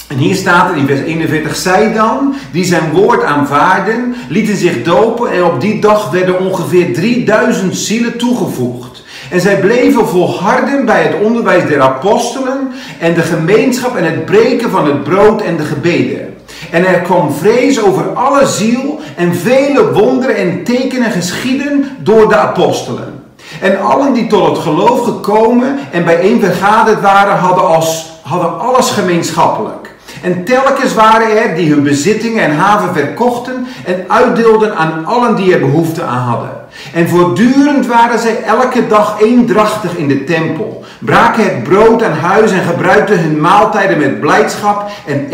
En 0.10 0.18
hier 0.18 0.36
staat 0.36 0.76
in 0.76 0.88
vers 0.88 1.00
41, 1.00 1.56
zij 1.56 1.94
dan, 1.94 2.36
die 2.52 2.66
zijn 2.66 2.92
woord 2.92 3.24
aanvaarden, 3.24 4.16
lieten 4.30 4.56
zich 4.56 4.84
dopen 4.84 5.32
en 5.32 5.44
op 5.44 5.62
die 5.62 5.82
dag 5.82 6.10
werden 6.12 6.40
ongeveer 6.40 6.94
3000 6.94 7.78
zielen 7.78 8.18
toegevoegd. 8.18 9.04
En 9.30 9.42
zij 9.42 9.60
bleven 9.60 10.08
volharden 10.08 10.86
bij 10.86 11.04
het 11.04 11.22
onderwijs 11.24 11.68
der 11.68 11.82
apostelen 11.82 12.72
en 13.00 13.14
de 13.14 13.22
gemeenschap 13.22 13.96
en 13.96 14.04
het 14.04 14.26
breken 14.26 14.70
van 14.70 14.86
het 14.86 15.04
brood 15.04 15.42
en 15.42 15.58
de 15.58 15.64
gebeden. 15.64 16.38
En 16.72 16.88
er 16.88 17.00
kwam 17.00 17.32
vrees 17.32 17.82
over 17.82 18.14
alle 18.14 18.46
ziel 18.46 19.00
en 19.16 19.36
vele 19.36 19.92
wonderen 19.92 20.36
en 20.36 20.64
tekenen 20.64 21.12
geschieden 21.12 21.98
door 22.00 22.30
de 22.30 22.36
apostelen. 22.36 23.24
En 23.62 23.82
allen 23.82 24.14
die 24.14 24.28
tot 24.28 24.48
het 24.48 24.58
geloof 24.58 25.04
gekomen 25.04 25.80
en 25.92 26.06
bijeen 26.06 26.40
vergaderd 26.40 27.02
waren, 27.02 27.38
hadden, 27.38 27.68
als, 27.68 28.12
hadden 28.22 28.60
alles 28.60 28.90
gemeenschappelijk. 28.90 29.89
En 30.22 30.44
telkens 30.44 30.94
waren 30.94 31.38
er 31.38 31.56
die 31.56 31.72
hun 31.72 31.84
bezittingen 31.84 32.44
en 32.44 32.56
haven 32.56 32.94
verkochten 32.94 33.68
en 33.86 34.06
uitdeelden 34.08 34.76
aan 34.76 35.06
allen 35.06 35.36
die 35.36 35.54
er 35.54 35.60
behoefte 35.60 36.04
aan 36.04 36.22
hadden. 36.22 36.50
En 36.94 37.10
voortdurend 37.10 37.88
waren 37.88 38.20
zij 38.20 38.44
elke 38.44 38.88
dag 38.88 39.22
eendrachtig 39.22 39.96
in 39.96 40.08
de 40.08 40.24
tempel, 40.24 40.84
braken 41.00 41.44
het 41.44 41.64
brood 41.64 42.04
aan 42.04 42.18
huis 42.18 42.52
en 42.52 42.64
gebruikten 42.64 43.20
hun 43.20 43.42
maaltijden 43.42 43.98
met 43.98 44.20
blijdschap 44.20 44.90
en 45.06 45.28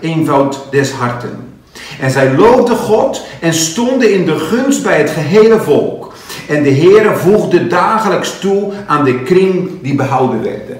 eenvoud, 0.00 0.58
des 0.70 0.92
harten. 0.92 1.44
En 2.00 2.10
zij 2.10 2.34
loofden 2.34 2.76
God 2.76 3.24
en 3.40 3.54
stonden 3.54 4.12
in 4.12 4.24
de 4.24 4.38
gunst 4.38 4.82
bij 4.82 4.98
het 4.98 5.10
gehele 5.10 5.60
volk. 5.60 6.14
En 6.48 6.62
de 6.62 6.70
Heere 6.70 7.16
voegde 7.16 7.66
dagelijks 7.66 8.38
toe 8.38 8.72
aan 8.86 9.04
de 9.04 9.22
kring 9.22 9.70
die 9.82 9.94
behouden 9.94 10.42
werden. 10.42 10.78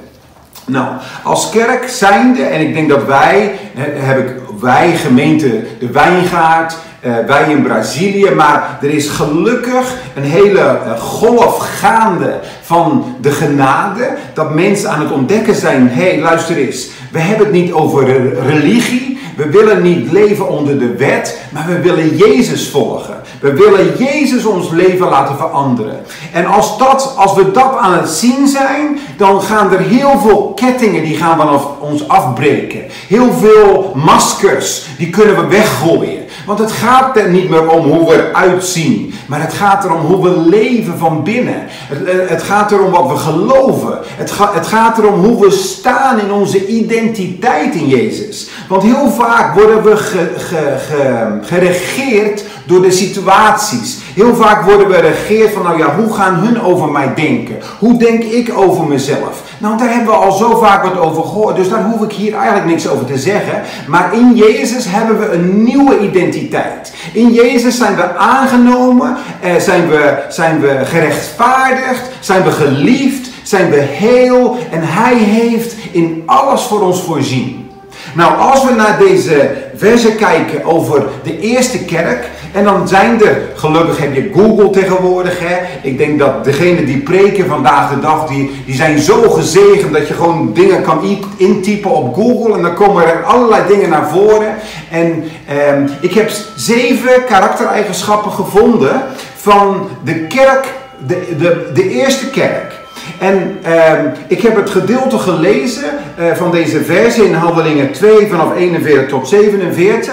Nou, 0.67 0.87
als 1.23 1.51
kerk 1.51 1.89
zijnde, 1.89 2.43
en 2.43 2.61
ik 2.61 2.75
denk 2.75 2.89
dat 2.89 3.05
wij, 3.05 3.59
heb 3.79 4.19
ik, 4.19 4.35
wij 4.61 4.97
gemeente 4.97 5.65
de 5.79 5.91
Wijngaard, 5.91 6.77
eh, 7.01 7.13
wij 7.27 7.51
in 7.51 7.63
Brazilië, 7.63 8.31
maar 8.31 8.79
er 8.83 8.91
is 8.91 9.09
gelukkig 9.09 9.95
een 10.15 10.23
hele 10.23 10.61
eh, 10.61 11.01
golf 11.01 11.79
gaande 11.81 12.41
van 12.63 13.17
de 13.21 13.31
genade, 13.31 14.17
dat 14.35 14.55
mensen 14.55 14.91
aan 14.91 15.01
het 15.01 15.13
ontdekken 15.13 15.55
zijn, 15.55 15.89
hé 15.89 16.11
hey, 16.11 16.21
luister 16.21 16.57
eens, 16.57 16.89
we 17.13 17.19
hebben 17.19 17.47
het 17.47 17.55
niet 17.55 17.73
over 17.73 18.35
religie, 18.47 19.16
we 19.37 19.49
willen 19.49 19.83
niet 19.83 20.13
leven 20.13 20.49
onder 20.49 20.79
de 20.79 20.95
wet, 20.95 21.41
maar 21.53 21.67
we 21.67 21.81
willen 21.81 22.17
Jezus 22.17 22.69
volgen. 22.69 23.17
We 23.41 23.53
willen 23.53 23.97
Jezus 23.99 24.45
ons 24.45 24.71
leven 24.71 25.09
laten 25.09 25.37
veranderen. 25.37 26.03
En 26.33 26.47
als, 26.47 26.79
dat, 26.79 27.15
als 27.17 27.35
we 27.35 27.51
dat 27.51 27.77
aan 27.77 27.93
het 27.93 28.09
zien 28.09 28.49
zijn, 28.49 28.99
dan 29.17 29.43
gaan 29.43 29.73
er 29.73 29.81
heel 29.81 30.19
veel 30.19 30.53
kettingen 30.55 31.05
die 31.05 31.17
gaan 31.17 31.37
vanaf 31.37 31.67
ons 31.81 32.09
afbreken. 32.09 32.85
Heel 33.09 33.33
veel 33.33 33.93
maskers, 33.95 34.87
die 34.99 35.11
kunnen 35.11 35.37
we 35.37 35.47
weggooien. 35.47 36.25
Want 36.47 36.59
het 36.59 36.73
gaat 36.73 37.17
er 37.17 37.29
niet 37.29 37.49
meer 37.49 37.69
om 37.69 37.87
hoe 37.87 38.09
we 38.09 38.29
eruit 38.29 38.65
zien. 38.65 39.15
Maar 39.27 39.41
het 39.41 39.53
gaat 39.53 39.85
erom 39.85 40.01
hoe 40.01 40.23
we 40.23 40.39
leven 40.39 40.99
van 40.99 41.23
binnen. 41.23 41.63
Het, 41.69 42.29
het 42.31 42.43
gaat 42.43 42.73
erom 42.73 42.91
wat 42.91 43.09
we 43.09 43.17
geloven. 43.17 43.99
Het, 44.05 44.31
ga, 44.31 44.55
het 44.55 44.67
gaat 44.67 44.99
erom 44.99 45.25
hoe 45.25 45.41
we 45.41 45.51
staan 45.51 46.21
in 46.21 46.33
onze 46.33 46.67
identiteit 46.67 47.75
in 47.75 47.89
Jezus. 47.89 48.49
Want 48.69 48.83
heel 48.83 49.11
vaak 49.11 49.55
worden 49.55 49.83
we 49.83 49.97
ge, 49.97 50.31
ge, 50.37 51.39
geregeerd 51.43 52.45
door 52.67 52.83
de 52.83 52.91
situaties. 52.91 53.99
Heel 54.15 54.35
vaak 54.35 54.65
worden 54.65 54.89
we 54.89 54.95
geregeerd 54.95 55.53
van, 55.53 55.63
nou 55.63 55.79
ja, 55.79 55.95
hoe 55.95 56.15
gaan 56.15 56.35
hun 56.35 56.63
over 56.63 56.89
mij 56.89 57.15
denken? 57.15 57.57
Hoe 57.79 57.99
denk 57.99 58.23
ik 58.23 58.59
over 58.59 58.87
mezelf? 58.87 59.43
Nou, 59.59 59.79
daar 59.79 59.89
hebben 59.89 60.07
we 60.07 60.19
al 60.19 60.33
zo 60.33 60.57
vaak 60.57 60.85
wat 60.85 60.99
over 60.99 61.23
gehoord, 61.23 61.57
dus 61.57 61.69
daar 61.69 61.85
hoef 61.85 62.03
ik 62.03 62.13
hier 62.13 62.35
eigenlijk 62.35 62.67
niks 62.67 62.89
over 62.89 63.07
te 63.07 63.19
zeggen. 63.19 63.63
Maar 63.87 64.15
in 64.15 64.35
Jezus 64.35 64.85
hebben 64.89 65.19
we 65.19 65.33
een 65.33 65.63
nieuwe 65.63 65.99
identiteit. 65.99 66.93
In 67.13 67.33
Jezus 67.33 67.77
zijn 67.77 67.97
we 67.97 68.17
aangenomen, 68.17 69.17
eh, 69.41 69.57
zijn, 69.57 69.89
we, 69.89 70.25
zijn 70.29 70.61
we 70.61 70.81
gerechtvaardigd, 70.85 72.03
zijn 72.21 72.43
we 72.43 72.51
geliefd, 72.51 73.29
zijn 73.43 73.71
we 73.71 73.77
heel 73.81 74.57
en 74.71 74.81
Hij 74.83 75.15
heeft 75.15 75.75
in 75.91 76.23
alles 76.27 76.63
voor 76.63 76.81
ons 76.81 77.01
voorzien. 77.01 77.71
Nou, 78.15 78.39
als 78.39 78.65
we 78.65 78.75
naar 78.75 78.99
deze 78.99 79.51
versen 79.75 80.17
kijken 80.17 80.65
over 80.65 81.07
de 81.23 81.41
eerste 81.41 81.85
kerk, 81.85 82.31
en 82.57 82.65
dan 82.65 82.89
zijn 82.89 83.23
er, 83.23 83.41
gelukkig 83.55 83.99
heb 83.99 84.15
je 84.15 84.31
Google 84.35 84.71
tegenwoordig. 84.71 85.39
Hè? 85.41 85.57
Ik 85.83 85.99
denk 85.99 86.19
dat 86.19 86.45
degenen 86.45 86.87
die 86.87 86.99
preken 86.99 87.47
vandaag 87.47 87.91
de 87.91 88.01
dag, 88.01 88.27
die, 88.27 88.63
die 88.67 88.75
zijn 88.75 88.99
zo 88.99 89.31
gezegend 89.31 89.93
dat 89.93 90.09
je 90.09 90.15
gewoon 90.15 90.51
dingen 90.55 90.83
kan 90.83 91.21
intypen 91.37 91.91
op 91.91 92.15
Google. 92.15 92.55
En 92.55 92.63
dan 92.63 92.75
komen 92.75 93.05
er 93.05 93.25
allerlei 93.25 93.63
dingen 93.69 93.89
naar 93.89 94.09
voren. 94.09 94.55
En 94.91 95.25
ehm, 95.47 95.87
ik 96.01 96.15
heb 96.15 96.31
zeven 96.57 97.25
karaktereigenschappen 97.27 98.33
gevonden 98.33 99.03
van 99.37 99.89
de 100.05 100.27
kerk, 100.27 100.73
de, 101.07 101.37
de, 101.39 101.71
de 101.75 101.91
eerste 101.91 102.31
kerk. 102.31 102.75
En 103.19 103.59
ehm, 103.63 104.07
ik 104.29 104.43
heb 104.43 104.57
het 104.57 104.71
gedeelte 104.71 105.19
gelezen 105.19 105.85
uh, 106.19 106.33
van 106.35 106.51
deze 106.51 106.85
versie 106.85 107.25
in 107.25 107.35
Handelingen 107.35 107.93
2 107.93 108.27
vanaf 108.27 108.57
41 108.57 109.09
tot 109.09 109.29
47. 109.29 110.13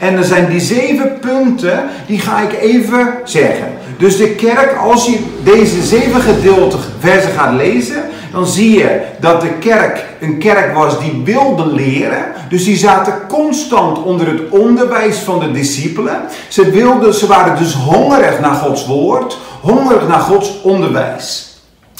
En 0.00 0.16
er 0.16 0.24
zijn 0.24 0.50
die 0.50 0.60
zeven 0.60 1.18
punten, 1.20 1.84
die 2.06 2.20
ga 2.20 2.40
ik 2.40 2.52
even 2.60 3.14
zeggen. 3.24 3.68
Dus 3.98 4.16
de 4.16 4.28
kerk, 4.30 4.76
als 4.76 5.06
je 5.06 5.18
deze 5.42 5.82
zeven 5.82 6.20
gedeelte 6.20 6.76
versen 6.98 7.30
gaat 7.30 7.54
lezen, 7.54 8.02
dan 8.32 8.46
zie 8.46 8.78
je 8.78 9.00
dat 9.20 9.40
de 9.40 9.52
kerk 9.60 10.04
een 10.20 10.38
kerk 10.38 10.74
was 10.74 11.00
die 11.00 11.22
wilde 11.24 11.66
leren. 11.66 12.24
Dus 12.48 12.64
die 12.64 12.76
zaten 12.76 13.14
constant 13.28 14.02
onder 14.02 14.26
het 14.26 14.48
onderwijs 14.48 15.16
van 15.16 15.38
de 15.38 15.50
discipelen. 15.50 16.20
Ze, 16.48 16.70
wilden, 16.70 17.14
ze 17.14 17.26
waren 17.26 17.58
dus 17.58 17.74
hongerig 17.74 18.40
naar 18.40 18.54
Gods 18.54 18.86
woord, 18.86 19.38
hongerig 19.60 20.08
naar 20.08 20.20
Gods 20.20 20.60
onderwijs. 20.62 21.54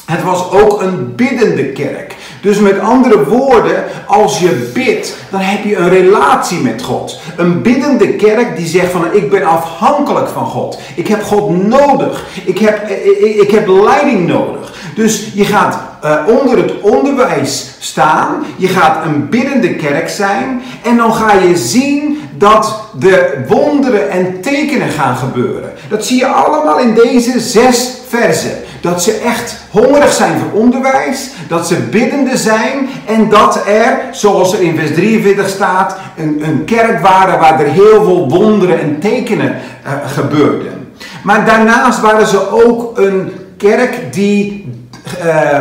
Het 0.05 0.23
was 0.23 0.51
ook 0.51 0.83
een 0.83 1.15
biddende 1.15 1.65
kerk. 1.65 2.06
Dus 2.41 2.59
met 2.59 2.81
andere 2.81 3.25
woorden, 3.25 3.85
als 4.07 4.39
je 4.39 4.71
bidt, 4.75 5.17
dan 5.31 5.41
heb 5.41 5.65
je 5.65 5.77
een 5.77 5.89
relatie 5.89 6.59
met 6.59 6.83
God. 6.83 7.21
Een 7.37 7.63
biddende 7.63 8.09
kerk 8.09 8.57
die 8.57 8.67
zegt 8.67 8.91
van 8.93 9.13
ik 9.13 9.31
ben 9.31 9.45
afhankelijk 9.45 10.29
van 10.29 10.47
God. 10.47 10.79
Ik 10.95 11.09
heb 11.09 11.23
God 11.23 11.67
nodig. 11.67 12.25
Ik 12.45 12.59
heb, 12.59 12.89
ik, 12.89 13.35
ik 13.35 13.51
heb 13.51 13.69
leiding 13.69 14.27
nodig. 14.27 14.75
Dus 14.95 15.31
je 15.35 15.45
gaat 15.45 15.79
onder 16.27 16.57
het 16.57 16.81
onderwijs 16.81 17.71
staan. 17.79 18.45
Je 18.57 18.69
gaat 18.69 19.05
een 19.05 19.29
biddende 19.29 19.75
kerk 19.75 20.09
zijn. 20.09 20.63
En 20.83 20.97
dan 20.97 21.15
ga 21.15 21.33
je 21.33 21.57
zien 21.57 22.21
dat 22.39 22.81
de 22.99 23.45
wonderen 23.49 24.11
en 24.11 24.41
tekenen 24.41 24.89
gaan 24.89 25.17
gebeuren. 25.17 25.73
Dat 25.89 26.07
zie 26.07 26.19
je 26.19 26.27
allemaal 26.27 26.79
in 26.79 26.95
deze 26.95 27.41
zes 27.41 27.93
versen. 28.09 28.53
Dat 28.81 29.03
ze 29.03 29.13
echt 29.13 29.57
hongerig 29.71 30.13
zijn 30.13 30.39
voor 30.39 30.61
onderwijs, 30.61 31.31
dat 31.49 31.67
ze 31.67 31.77
biddende 31.77 32.37
zijn 32.37 32.89
en 33.07 33.29
dat 33.29 33.67
er, 33.67 33.99
zoals 34.11 34.53
er 34.53 34.63
in 34.63 34.77
vers 34.77 34.95
43 34.95 35.49
staat, 35.49 35.97
een, 36.17 36.43
een 36.45 36.65
kerk 36.65 37.01
waren 37.01 37.39
waar 37.39 37.61
er 37.61 37.71
heel 37.71 38.05
veel 38.05 38.29
wonderen 38.29 38.81
en 38.81 38.99
tekenen 39.01 39.55
uh, 39.87 39.93
gebeurden. 40.07 40.93
Maar 41.23 41.45
daarnaast 41.45 42.01
waren 42.01 42.27
ze 42.27 42.51
ook 42.51 42.99
een 42.99 43.33
kerk 43.57 44.13
die 44.13 44.73
uh, 45.25 45.61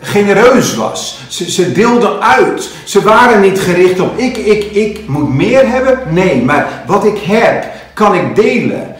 genereus 0.00 0.74
was. 0.74 1.20
Ze, 1.28 1.50
ze 1.50 1.72
deelden 1.72 2.20
uit. 2.20 2.70
Ze 2.84 3.02
waren 3.02 3.40
niet 3.40 3.60
gericht 3.60 4.00
op 4.00 4.18
ik, 4.18 4.36
ik, 4.36 4.64
ik 4.64 5.00
moet 5.06 5.34
meer 5.34 5.68
hebben. 5.68 5.98
Nee, 6.10 6.42
maar 6.42 6.66
wat 6.86 7.04
ik 7.04 7.18
heb, 7.18 7.64
kan 7.94 8.14
ik 8.14 8.36
delen. 8.36 8.95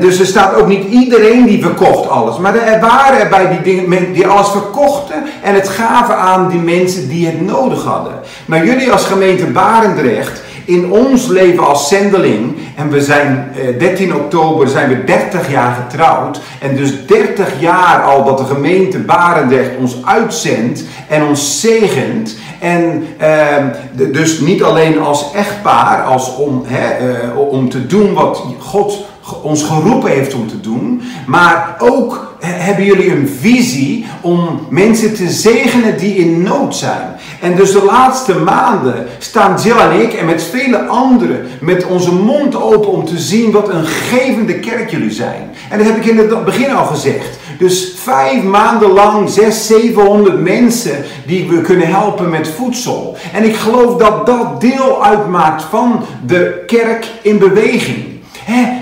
Dus 0.00 0.18
er 0.18 0.26
staat 0.26 0.54
ook 0.54 0.66
niet 0.66 0.84
iedereen 0.84 1.46
die 1.46 1.62
verkocht 1.62 2.08
alles. 2.08 2.38
Maar 2.38 2.54
er 2.56 2.80
waren 2.80 3.20
er 3.20 3.28
bij 3.28 3.48
die 3.48 3.62
dingen 3.62 4.12
die 4.12 4.26
alles 4.26 4.48
verkochten 4.48 5.22
en 5.42 5.54
het 5.54 5.68
gaven 5.68 6.16
aan 6.16 6.48
die 6.48 6.60
mensen 6.60 7.08
die 7.08 7.26
het 7.26 7.40
nodig 7.40 7.84
hadden. 7.84 8.12
Maar 8.46 8.64
jullie 8.64 8.92
als 8.92 9.04
gemeente 9.04 9.46
Barendrecht, 9.46 10.42
in 10.64 10.90
ons 10.90 11.26
leven 11.26 11.66
als 11.66 11.88
zendeling, 11.88 12.56
en 12.76 12.90
we 12.90 13.00
zijn 13.00 13.52
13 13.78 14.10
eh, 14.10 14.16
oktober 14.16 14.68
zijn 14.68 14.88
we 14.88 15.04
30 15.04 15.50
jaar 15.50 15.86
getrouwd. 15.88 16.40
En 16.60 16.76
dus 16.76 17.06
30 17.06 17.60
jaar 17.60 18.02
al 18.02 18.24
dat 18.24 18.38
de 18.38 18.44
gemeente 18.44 18.98
Barendrecht 18.98 19.70
ons 19.78 19.96
uitzendt 20.04 20.84
en 21.08 21.24
ons 21.24 21.60
zegent. 21.60 22.36
En 22.60 23.06
ehm, 23.18 23.66
dus 24.12 24.40
niet 24.40 24.62
alleen 24.62 25.00
als 25.00 25.32
echtpaar, 25.34 26.02
als 26.02 26.36
om, 26.36 26.64
eh, 26.68 27.38
om 27.50 27.68
te 27.68 27.86
doen 27.86 28.14
wat 28.14 28.44
God 28.58 29.04
ons 29.42 29.62
geroepen 29.62 30.10
heeft 30.10 30.34
om 30.34 30.48
te 30.48 30.60
doen. 30.60 31.02
Maar 31.26 31.76
ook 31.78 32.32
hebben 32.46 32.84
jullie 32.84 33.10
een 33.10 33.28
visie 33.40 34.06
om 34.20 34.66
mensen 34.68 35.14
te 35.14 35.30
zegenen 35.30 35.98
die 35.98 36.14
in 36.14 36.42
nood 36.42 36.76
zijn. 36.76 37.16
En 37.40 37.56
dus 37.56 37.72
de 37.72 37.84
laatste 37.84 38.34
maanden 38.34 39.06
staan 39.18 39.60
Jill 39.62 39.76
en 39.76 40.00
ik 40.00 40.12
en 40.12 40.26
met 40.26 40.42
vele 40.42 40.78
anderen 40.78 41.46
met 41.60 41.86
onze 41.86 42.14
mond 42.14 42.56
open 42.56 42.90
om 42.90 43.04
te 43.04 43.18
zien 43.18 43.50
wat 43.50 43.68
een 43.68 43.84
gevende 43.84 44.54
kerk 44.58 44.90
jullie 44.90 45.10
zijn. 45.10 45.50
En 45.70 45.78
dat 45.78 45.86
heb 45.86 45.96
ik 45.96 46.04
in 46.04 46.18
het 46.18 46.44
begin 46.44 46.74
al 46.74 46.84
gezegd. 46.84 47.38
Dus 47.58 47.92
vijf 47.96 48.42
maanden 48.42 48.90
lang, 48.90 49.30
zes, 49.30 49.66
zevenhonderd 49.66 50.40
mensen 50.40 51.04
die 51.26 51.48
we 51.48 51.60
kunnen 51.60 51.88
helpen 51.88 52.30
met 52.30 52.48
voedsel. 52.48 53.16
En 53.32 53.44
ik 53.44 53.56
geloof 53.56 53.96
dat 53.96 54.26
dat 54.26 54.60
deel 54.60 55.04
uitmaakt 55.04 55.62
van 55.62 56.04
de 56.26 56.62
kerk 56.66 57.06
in 57.22 57.38
beweging. 57.38 58.11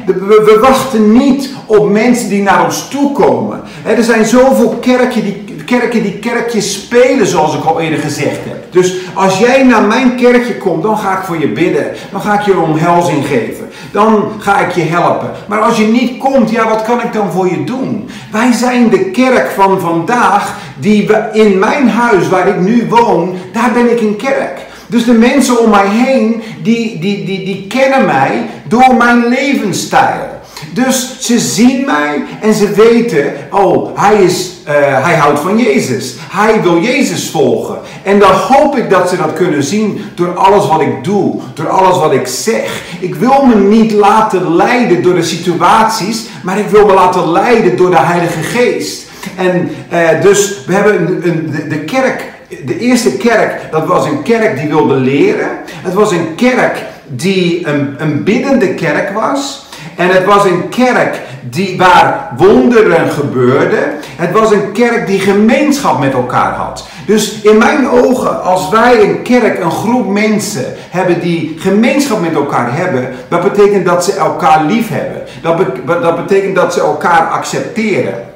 We, 0.04 0.58
wachten 0.60 1.12
niet 1.12 1.50
op 1.66 1.90
mensen 1.90 2.28
die 2.28 2.42
naar 2.42 2.64
ons 2.64 2.88
toe 2.88 3.12
komen. 3.12 3.60
er 3.84 4.02
zijn 4.02 4.24
zoveel 4.24 4.68
kerken 4.80 5.22
die, 5.24 5.44
kerken 5.64 6.02
die 6.02 6.18
kerkjes 6.18 6.72
spelen, 6.72 7.26
zoals 7.26 7.54
ik 7.54 7.64
al 7.64 7.80
eerder 7.80 7.98
gezegd 7.98 8.38
heb. 8.44 8.72
Dus 8.72 8.94
als 9.14 9.38
jij 9.38 9.62
naar 9.62 9.82
mijn 9.82 10.16
kerkje 10.16 10.56
komt, 10.56 10.82
dan 10.82 10.98
ga 10.98 11.18
ik 11.18 11.24
voor 11.24 11.40
je 11.40 11.48
bidden. 11.48 11.86
Dan 12.10 12.20
ga 12.20 12.38
ik 12.38 12.46
je 12.46 12.58
omhelzing 12.58 13.26
geven. 13.26 13.68
Dan 13.92 14.30
ga 14.38 14.58
ik 14.58 14.70
je 14.70 14.82
helpen. 14.82 15.30
Maar 15.46 15.60
als 15.60 15.76
je 15.76 15.86
niet 15.86 16.18
komt, 16.18 16.50
ja, 16.50 16.68
wat 16.68 16.82
kan 16.82 17.02
ik 17.02 17.12
dan 17.12 17.32
voor 17.32 17.50
je 17.50 17.64
doen? 17.64 18.10
Wij 18.32 18.52
zijn 18.52 18.88
de 18.88 19.10
kerk 19.10 19.50
van 19.50 19.80
vandaag, 19.80 20.56
die 20.78 21.06
we 21.06 21.28
in 21.32 21.58
mijn 21.58 21.88
huis 21.88 22.28
waar 22.28 22.48
ik 22.48 22.60
nu 22.60 22.86
woon, 22.88 23.36
daar 23.52 23.70
ben 23.72 23.90
ik 23.90 24.00
een 24.00 24.16
kerk. 24.16 24.68
Dus 24.90 25.04
de 25.04 25.12
mensen 25.12 25.60
om 25.60 25.70
mij 25.70 25.88
heen, 25.88 26.42
die, 26.62 26.98
die, 26.98 27.24
die, 27.24 27.44
die 27.44 27.66
kennen 27.68 28.06
mij 28.06 28.46
door 28.68 28.94
mijn 28.94 29.28
levensstijl. 29.28 30.38
Dus 30.72 31.16
ze 31.20 31.38
zien 31.38 31.84
mij 31.84 32.24
en 32.40 32.54
ze 32.54 32.70
weten, 32.70 33.32
oh, 33.50 33.98
hij, 33.98 34.22
is, 34.22 34.50
uh, 34.68 35.04
hij 35.04 35.16
houdt 35.16 35.40
van 35.40 35.58
Jezus. 35.58 36.14
Hij 36.30 36.62
wil 36.62 36.80
Jezus 36.80 37.30
volgen. 37.30 37.78
En 38.02 38.18
dan 38.18 38.32
hoop 38.32 38.76
ik 38.76 38.90
dat 38.90 39.08
ze 39.08 39.16
dat 39.16 39.32
kunnen 39.32 39.62
zien 39.62 40.00
door 40.14 40.34
alles 40.34 40.66
wat 40.66 40.80
ik 40.80 41.04
doe, 41.04 41.40
door 41.54 41.68
alles 41.68 41.98
wat 41.98 42.12
ik 42.12 42.26
zeg. 42.26 42.82
Ik 43.00 43.14
wil 43.14 43.46
me 43.46 43.54
niet 43.54 43.92
laten 43.92 44.56
leiden 44.56 45.02
door 45.02 45.14
de 45.14 45.22
situaties, 45.22 46.26
maar 46.42 46.58
ik 46.58 46.68
wil 46.68 46.86
me 46.86 46.92
laten 46.92 47.32
leiden 47.32 47.76
door 47.76 47.90
de 47.90 47.98
Heilige 47.98 48.42
Geest. 48.42 49.08
En 49.36 49.70
uh, 49.92 50.22
dus 50.22 50.64
we 50.66 50.72
hebben 50.72 51.06
een, 51.06 51.28
een, 51.28 51.68
de 51.68 51.78
kerk 51.78 52.39
de 52.64 52.78
eerste 52.78 53.16
kerk, 53.16 53.60
dat 53.70 53.86
was 53.86 54.06
een 54.06 54.22
kerk 54.22 54.58
die 54.58 54.68
wilde 54.68 54.94
leren. 54.94 55.50
Het 55.66 55.94
was 55.94 56.12
een 56.12 56.34
kerk 56.34 56.82
die 57.06 57.66
een, 57.66 57.94
een 57.98 58.24
biddende 58.24 58.74
kerk 58.74 59.10
was. 59.14 59.68
En 59.96 60.08
het 60.08 60.24
was 60.24 60.44
een 60.44 60.68
kerk 60.68 61.20
die, 61.42 61.78
waar 61.78 62.32
wonderen 62.36 63.10
gebeurden. 63.10 63.92
Het 64.16 64.32
was 64.32 64.52
een 64.52 64.72
kerk 64.72 65.06
die 65.06 65.20
gemeenschap 65.20 66.00
met 66.00 66.12
elkaar 66.12 66.52
had. 66.52 66.88
Dus 67.06 67.40
in 67.40 67.58
mijn 67.58 67.88
ogen, 67.88 68.42
als 68.42 68.68
wij 68.68 69.02
een 69.02 69.22
kerk, 69.22 69.62
een 69.62 69.70
groep 69.70 70.08
mensen 70.08 70.64
hebben 70.90 71.20
die 71.20 71.56
gemeenschap 71.58 72.20
met 72.20 72.34
elkaar 72.34 72.76
hebben, 72.76 73.08
dat 73.28 73.42
betekent 73.42 73.86
dat 73.86 74.04
ze 74.04 74.12
elkaar 74.12 74.64
lief 74.64 74.88
hebben. 74.88 75.22
Dat, 75.42 76.02
dat 76.02 76.26
betekent 76.26 76.54
dat 76.54 76.74
ze 76.74 76.80
elkaar 76.80 77.26
accepteren. 77.28 78.29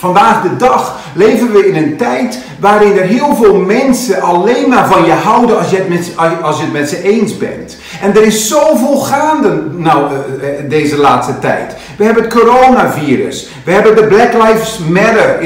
Vandaag 0.00 0.42
de 0.42 0.56
dag 0.56 0.98
leven 1.14 1.52
we 1.52 1.68
in 1.68 1.76
een 1.76 1.96
tijd 1.96 2.38
waarin 2.60 2.98
er 2.98 3.04
heel 3.04 3.36
veel 3.36 3.54
mensen 3.54 4.22
alleen 4.22 4.68
maar 4.68 4.86
van 4.86 5.04
je 5.04 5.12
houden 5.12 5.58
als 5.58 5.70
je 5.70 5.76
het 5.76 5.88
met, 5.88 6.12
als 6.42 6.60
je 6.60 6.66
met 6.66 6.88
ze 6.88 7.02
eens 7.02 7.36
bent. 7.36 7.76
En 8.00 8.16
er 8.16 8.22
is 8.22 8.48
zoveel 8.48 8.96
gaande 8.96 9.62
nou, 9.76 10.04
eh, 10.04 10.48
eh, 10.48 10.70
deze 10.70 10.96
laatste 10.96 11.38
tijd. 11.38 11.74
We 11.96 12.04
hebben 12.04 12.22
het 12.22 12.32
coronavirus. 12.32 13.48
We 13.64 13.72
hebben 13.72 13.96
de 13.96 14.04
Black 14.04 14.32
Lives 14.32 14.78
Matter 14.78 15.40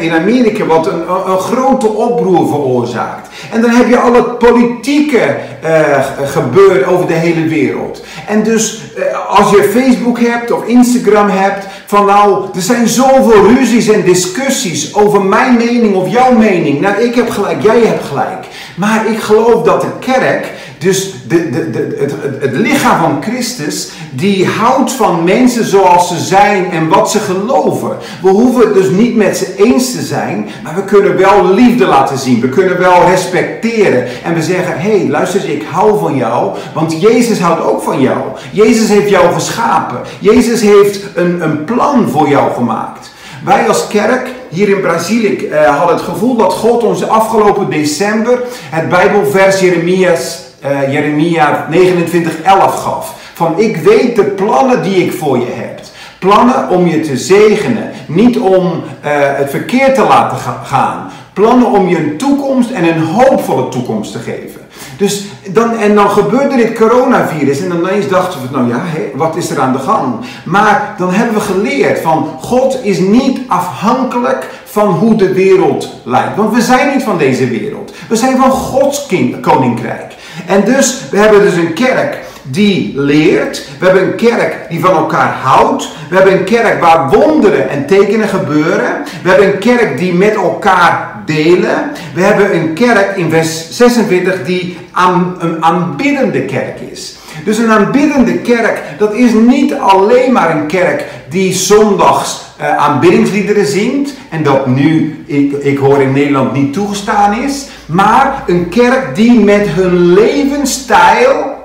in 0.00 0.12
Amerika, 0.12 0.64
wat 0.64 0.86
een, 0.86 1.02
een 1.26 1.38
grote 1.38 1.88
oproer 1.88 2.48
veroorzaakt. 2.48 3.28
En 3.52 3.60
dan 3.60 3.70
heb 3.70 3.88
je 3.88 3.98
al 3.98 4.14
het 4.14 4.38
politieke 4.38 5.36
uh, 5.64 6.04
gebeuren 6.24 6.86
over 6.86 7.06
de 7.06 7.12
hele 7.12 7.48
wereld. 7.48 8.04
En 8.26 8.42
dus 8.42 8.82
als 9.28 9.50
je 9.50 9.70
Facebook 9.74 10.20
hebt 10.20 10.52
of 10.52 10.64
Instagram 10.64 11.28
hebt, 11.28 11.66
van 11.86 12.06
nou, 12.06 12.44
er 12.54 12.62
zijn 12.62 12.88
zoveel 12.88 13.46
ruzies 13.46 13.88
en 13.88 14.04
discussies 14.04 14.94
over 14.94 15.22
mijn 15.22 15.56
mening 15.56 15.94
of 15.94 16.08
jouw 16.08 16.32
mening. 16.32 16.80
Nou, 16.80 17.02
ik 17.02 17.14
heb 17.14 17.30
gelijk, 17.30 17.62
jij 17.62 17.80
hebt 17.80 18.04
gelijk. 18.04 18.46
Maar 18.76 19.06
ik 19.06 19.18
geloof 19.18 19.62
dat 19.62 19.80
de 19.80 19.92
kerk, 19.98 20.52
dus 20.80 21.14
de, 21.28 21.50
de, 21.50 21.96
het, 21.98 22.14
het 22.40 22.52
lichaam 22.52 23.00
van 23.00 23.22
Christus, 23.22 23.90
die 24.10 24.46
houdt 24.46 24.92
van 24.92 25.24
mensen 25.24 25.64
zoals 25.64 26.08
ze 26.08 26.18
zijn 26.18 26.70
en 26.70 26.88
wat 26.88 27.10
ze 27.10 27.18
geloven. 27.18 27.96
We 28.22 28.28
hoeven 28.28 28.60
het 28.60 28.74
dus 28.74 28.90
niet 28.90 29.16
met 29.16 29.36
ze 29.36 29.54
eens 29.56 29.92
te 29.92 30.02
zijn, 30.02 30.48
maar 30.62 30.74
we 30.74 30.84
kunnen 30.84 31.16
wel 31.16 31.54
liefde 31.54 31.86
laten 31.86 32.18
zien. 32.18 32.40
We 32.40 32.48
kunnen 32.48 32.78
wel 32.78 33.08
respecteren. 33.08 34.06
En 34.24 34.34
we 34.34 34.42
zeggen, 34.42 34.80
hé, 34.80 34.98
hey, 34.98 35.08
luister 35.08 35.40
eens, 35.40 35.50
ik 35.50 35.66
hou 35.70 35.98
van 35.98 36.16
jou, 36.16 36.56
want 36.74 37.00
Jezus 37.00 37.40
houdt 37.40 37.62
ook 37.62 37.82
van 37.82 38.00
jou. 38.00 38.18
Jezus 38.52 38.88
heeft 38.88 39.08
jou 39.08 39.32
geschapen. 39.32 40.00
Jezus 40.18 40.60
heeft 40.60 41.00
een, 41.14 41.42
een 41.42 41.64
plan 41.64 42.08
voor 42.08 42.28
jou 42.28 42.52
gemaakt. 42.52 43.10
Wij 43.44 43.68
als 43.68 43.86
kerk 43.86 44.28
hier 44.48 44.68
in 44.68 44.80
Brazilië 44.80 45.48
uh, 45.50 45.76
hadden 45.78 45.96
het 45.96 46.04
gevoel 46.04 46.36
dat 46.36 46.52
God 46.52 46.82
ons 46.82 47.08
afgelopen 47.08 47.70
december 47.70 48.42
het 48.70 48.88
Bijbelvers 48.88 49.60
Jeremias, 49.60 50.48
uh, 50.64 50.92
Jeremia 50.92 51.66
29, 51.70 52.42
11 52.42 52.82
gaf. 52.82 53.14
Van 53.34 53.58
ik 53.58 53.76
weet 53.76 54.16
de 54.16 54.24
plannen 54.24 54.82
die 54.82 55.04
ik 55.04 55.12
voor 55.12 55.38
je 55.38 55.52
heb. 55.54 55.80
Plannen 56.18 56.68
om 56.68 56.86
je 56.86 57.00
te 57.00 57.16
zegenen, 57.16 57.90
niet 58.06 58.38
om 58.38 58.64
uh, 58.64 59.10
het 59.12 59.50
verkeerd 59.50 59.94
te 59.94 60.02
laten 60.02 60.38
gaan. 60.64 61.10
Plannen 61.32 61.70
om 61.70 61.88
je 61.88 61.96
een 61.96 62.16
toekomst 62.16 62.70
en 62.70 62.84
een 62.84 63.02
hoopvolle 63.02 63.68
toekomst 63.68 64.12
te 64.12 64.18
geven. 64.18 64.60
Dus 64.96 65.24
dan, 65.48 65.78
en 65.78 65.94
dan 65.94 66.10
gebeurde 66.10 66.56
dit 66.56 66.74
coronavirus 66.74 67.60
en 67.60 67.68
dan 67.68 67.78
ineens 67.78 68.08
dachten 68.08 68.40
we, 68.40 68.56
nou 68.56 68.68
ja, 68.68 68.82
wat 69.14 69.36
is 69.36 69.50
er 69.50 69.60
aan 69.60 69.72
de 69.72 69.78
gang? 69.78 70.14
Maar 70.44 70.94
dan 70.98 71.12
hebben 71.12 71.34
we 71.34 71.40
geleerd 71.40 72.00
van 72.00 72.28
God 72.40 72.78
is 72.82 72.98
niet 72.98 73.40
afhankelijk 73.48 74.48
van 74.64 74.88
hoe 74.88 75.14
de 75.14 75.32
wereld 75.32 75.94
lijkt. 76.04 76.36
Want 76.36 76.54
we 76.54 76.60
zijn 76.60 76.94
niet 76.94 77.04
van 77.04 77.18
deze 77.18 77.48
wereld. 77.48 77.92
We 78.08 78.16
zijn 78.16 78.36
van 78.36 78.50
Gods 78.50 79.06
koninkrijk. 79.40 80.14
En 80.50 80.64
dus, 80.64 81.04
we 81.10 81.18
hebben 81.18 81.42
dus 81.42 81.54
een 81.54 81.72
kerk 81.72 82.18
die 82.42 82.92
leert. 83.00 83.68
We 83.78 83.84
hebben 83.84 84.02
een 84.02 84.16
kerk 84.16 84.56
die 84.68 84.80
van 84.80 84.96
elkaar 84.96 85.32
houdt. 85.32 85.88
We 86.08 86.16
hebben 86.16 86.32
een 86.32 86.44
kerk 86.44 86.80
waar 86.80 87.10
wonderen 87.10 87.68
en 87.68 87.86
tekenen 87.86 88.28
gebeuren. 88.28 89.04
We 89.22 89.28
hebben 89.28 89.46
een 89.46 89.58
kerk 89.58 89.98
die 89.98 90.14
met 90.14 90.34
elkaar 90.34 91.22
delen. 91.26 91.90
We 92.14 92.20
hebben 92.20 92.54
een 92.54 92.74
kerk 92.74 93.16
in 93.16 93.30
vers 93.30 93.70
26 93.70 94.44
die 94.44 94.78
een 94.94 95.64
aanbiddende 95.64 96.44
kerk 96.44 96.80
is. 96.90 97.18
Dus 97.44 97.58
een 97.58 97.70
aanbiddende 97.70 98.38
kerk, 98.38 98.82
dat 98.98 99.14
is 99.14 99.32
niet 99.32 99.74
alleen 99.74 100.32
maar 100.32 100.56
een 100.56 100.66
kerk 100.66 101.04
die 101.28 101.52
zondags 101.52 102.40
uh, 102.60 102.76
aanbiddingsliederen 102.76 103.66
zingt. 103.66 104.12
En 104.30 104.42
dat 104.42 104.66
nu, 104.66 105.18
ik, 105.26 105.52
ik 105.52 105.78
hoor 105.78 106.00
in 106.00 106.12
Nederland, 106.12 106.52
niet 106.52 106.72
toegestaan 106.72 107.42
is. 107.42 107.66
Maar 107.86 108.42
een 108.46 108.68
kerk 108.68 109.14
die 109.14 109.40
met 109.40 109.66
hun 109.66 110.12
levensstijl 110.12 111.58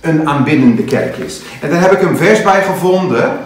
een 0.00 0.28
aanbiddende 0.28 0.82
kerk 0.82 1.16
is. 1.16 1.40
En 1.60 1.70
daar 1.70 1.80
heb 1.80 1.92
ik 1.92 2.02
een 2.02 2.16
vers 2.16 2.42
bij 2.42 2.62
gevonden. 2.62 3.38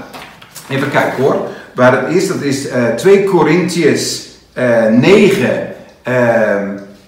Even 0.68 0.90
kijken 0.90 1.23
hoor. 1.23 1.49
Waar 1.75 2.05
het 2.05 2.14
is, 2.16 2.29
dat 2.29 2.42
is 2.42 2.66
uh, 2.66 2.85
2 2.87 3.25
Korintiërs 3.25 4.23
uh, 4.59 4.87
9, 4.87 5.75
uh, 6.09 6.14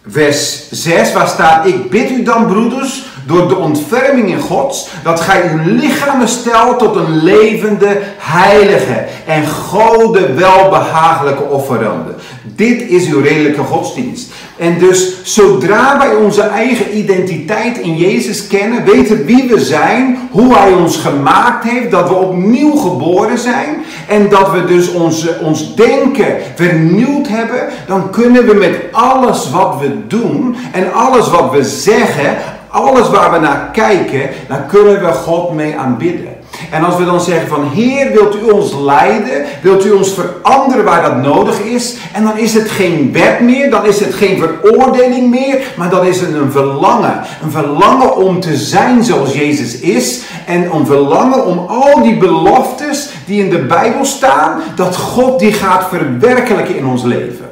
vers 0.07 0.71
6. 0.71 1.13
Waar 1.13 1.29
staat, 1.29 1.67
ik 1.67 1.91
bid 1.91 2.11
u 2.11 2.23
dan 2.23 2.47
broeders 2.47 3.07
door 3.27 3.49
de 3.49 3.57
ontferming 3.57 4.29
in 4.29 4.41
Gods, 4.41 4.89
dat 5.03 5.21
gij 5.21 5.51
uw 5.53 5.75
lichamen 5.75 6.29
stelt 6.29 6.79
tot 6.79 6.97
een 6.97 7.17
levende, 7.23 7.99
heilige 8.19 9.05
en 9.27 9.47
gode 9.47 10.33
welbehagelijke 10.33 11.43
offerande. 11.43 12.15
Dit 12.43 12.83
is 12.83 13.09
uw 13.09 13.21
redelijke 13.21 13.63
godsdienst. 13.63 14.33
En 14.57 14.79
dus 14.79 15.15
zodra 15.23 15.99
wij 15.99 16.15
onze 16.15 16.43
eigen 16.43 16.99
identiteit 16.99 17.79
in 17.79 17.97
Jezus 17.97 18.47
kennen, 18.47 18.85
weten 18.85 19.25
wie 19.25 19.49
we 19.49 19.61
zijn, 19.61 20.19
hoe 20.31 20.57
Hij 20.57 20.73
ons 20.73 20.97
gemaakt 20.97 21.65
heeft, 21.65 21.91
dat 21.91 22.09
we 22.09 22.15
opnieuw 22.15 22.77
geboren 22.77 23.39
zijn 23.39 23.77
en 24.09 24.29
dat 24.29 24.51
we 24.51 24.65
dus 24.65 24.93
onze, 24.93 25.39
ons 25.43 25.75
denken 25.75 26.37
vernieuwd 26.55 27.29
hebben, 27.29 27.69
dan 27.87 28.11
kunnen 28.11 28.47
we 28.47 28.55
met 28.55 28.79
alles 28.91 29.51
wat 29.51 29.77
we 29.81 30.07
doen 30.07 30.57
en 30.73 30.93
alles 30.93 31.31
wat 31.31 31.51
we 31.51 31.65
zeggen 31.65 32.37
alles 32.69 33.09
waar 33.09 33.33
we 33.33 33.39
naar 33.39 33.69
kijken, 33.73 34.29
dan 34.49 34.67
kunnen 34.67 35.01
we 35.01 35.13
God 35.13 35.53
mee 35.53 35.77
aanbidden. 35.79 36.37
En 36.71 36.85
als 36.85 36.97
we 36.97 37.05
dan 37.05 37.21
zeggen 37.21 37.49
van 37.49 37.71
Heer, 37.75 38.13
wilt 38.13 38.37
u 38.37 38.51
ons 38.51 38.75
leiden? 38.75 39.45
Wilt 39.63 39.85
u 39.85 39.91
ons 39.91 40.15
veranderen 40.15 40.85
waar 40.85 41.03
dat 41.03 41.17
nodig 41.17 41.61
is? 41.61 41.97
En 42.13 42.25
dan 42.25 42.39
is 42.39 42.55
het 42.55 42.71
geen 42.71 43.13
wet 43.13 43.41
meer, 43.41 43.71
dan 43.71 43.87
is 43.87 44.01
het 44.01 44.15
geen 44.15 44.39
veroordeling 44.39 45.31
meer, 45.31 45.73
maar 45.77 45.91
dan 45.91 46.07
is 46.07 46.21
het 46.21 46.35
een 46.35 46.51
verlangen. 46.51 47.21
Een 47.43 47.51
verlangen 47.51 48.17
om 48.17 48.41
te 48.41 48.57
zijn 48.57 49.05
zoals 49.05 49.33
Jezus 49.33 49.79
is. 49.79 50.23
En 50.47 50.75
een 50.75 50.87
verlangen 50.87 51.47
om 51.47 51.59
al 51.59 52.03
die 52.03 52.17
beloftes 52.17 53.11
die 53.27 53.45
in 53.45 53.51
de 53.51 53.59
Bijbel 53.65 54.05
staan, 54.05 54.61
dat 54.77 54.97
God 54.97 55.39
die 55.39 55.53
gaat 55.53 55.89
verwerkelijken 55.89 56.77
in 56.77 56.87
ons 56.87 57.03
leven. 57.03 57.46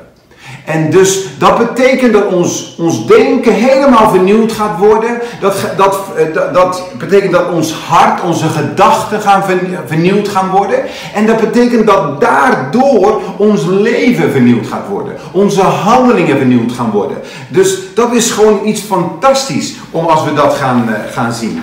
En 0.64 0.90
dus 0.90 1.38
dat 1.38 1.58
betekent 1.58 2.12
dat 2.12 2.26
ons, 2.26 2.74
ons 2.78 3.06
denken 3.06 3.52
helemaal 3.52 4.10
vernieuwd 4.10 4.52
gaat 4.52 4.78
worden. 4.78 5.20
Dat, 5.40 5.56
dat, 5.76 5.98
eh, 6.16 6.34
dat, 6.34 6.54
dat 6.54 6.82
betekent 6.98 7.32
dat 7.32 7.52
ons 7.52 7.72
hart, 7.72 8.22
onze 8.22 8.48
gedachten 8.48 9.20
gaan 9.20 9.42
vernieuwd 9.86 10.28
gaan 10.28 10.50
worden. 10.50 10.78
En 11.14 11.26
dat 11.26 11.40
betekent 11.40 11.86
dat 11.86 12.20
daardoor 12.20 13.20
ons 13.36 13.64
leven 13.66 14.30
vernieuwd 14.30 14.66
gaat 14.66 14.88
worden. 14.88 15.12
Onze 15.32 15.62
handelingen 15.62 16.36
vernieuwd 16.36 16.72
gaan 16.72 16.90
worden. 16.90 17.16
Dus 17.48 17.78
dat 17.94 18.12
is 18.12 18.30
gewoon 18.30 18.60
iets 18.64 18.80
fantastisch 18.80 19.74
om 19.90 20.06
als 20.06 20.24
we 20.24 20.34
dat 20.34 20.54
gaan, 20.54 20.84
uh, 20.88 20.94
gaan 21.12 21.32
zien. 21.32 21.62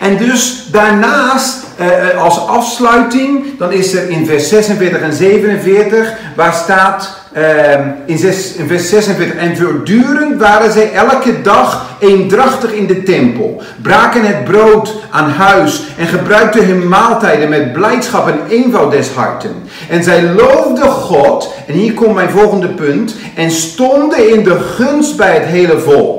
En 0.00 0.16
dus 0.16 0.68
daarnaast, 0.70 1.66
eh, 1.76 2.22
als 2.22 2.46
afsluiting, 2.46 3.58
dan 3.58 3.72
is 3.72 3.94
er 3.94 4.10
in 4.10 4.26
vers 4.26 4.48
46 4.48 5.00
en 5.00 5.12
47, 5.12 6.12
waar 6.34 6.52
staat 6.52 7.18
Ehm, 7.32 7.88
in, 8.06 8.16
in, 8.56 8.66
vers 8.66 8.88
46. 8.88 9.36
En 9.36 9.56
voortdurend 9.56 10.40
waren 10.40 10.72
zij 10.72 10.92
elke 10.92 11.42
dag 11.42 11.96
eendrachtig 11.98 12.72
in 12.72 12.86
de 12.86 13.02
tempel, 13.02 13.62
braken 13.82 14.26
het 14.26 14.44
brood 14.44 14.94
aan 15.10 15.30
huis 15.30 15.82
en 15.98 16.06
gebruikten 16.06 16.66
hun 16.66 16.88
maaltijden 16.88 17.48
met 17.48 17.72
blijdschap 17.72 18.28
en 18.28 18.38
eenvoud 18.48 18.90
des 18.90 19.10
harten. 19.10 19.54
En 19.88 20.04
zij 20.04 20.22
loofden 20.22 20.90
God, 20.90 21.54
en 21.66 21.74
hier 21.74 21.94
komt 21.94 22.14
mijn 22.14 22.30
volgende 22.30 22.68
punt, 22.68 23.14
en 23.34 23.50
stonden 23.50 24.32
in 24.32 24.44
de 24.44 24.60
gunst 24.60 25.16
bij 25.16 25.34
het 25.34 25.44
hele 25.44 25.78
volk. 25.78 26.17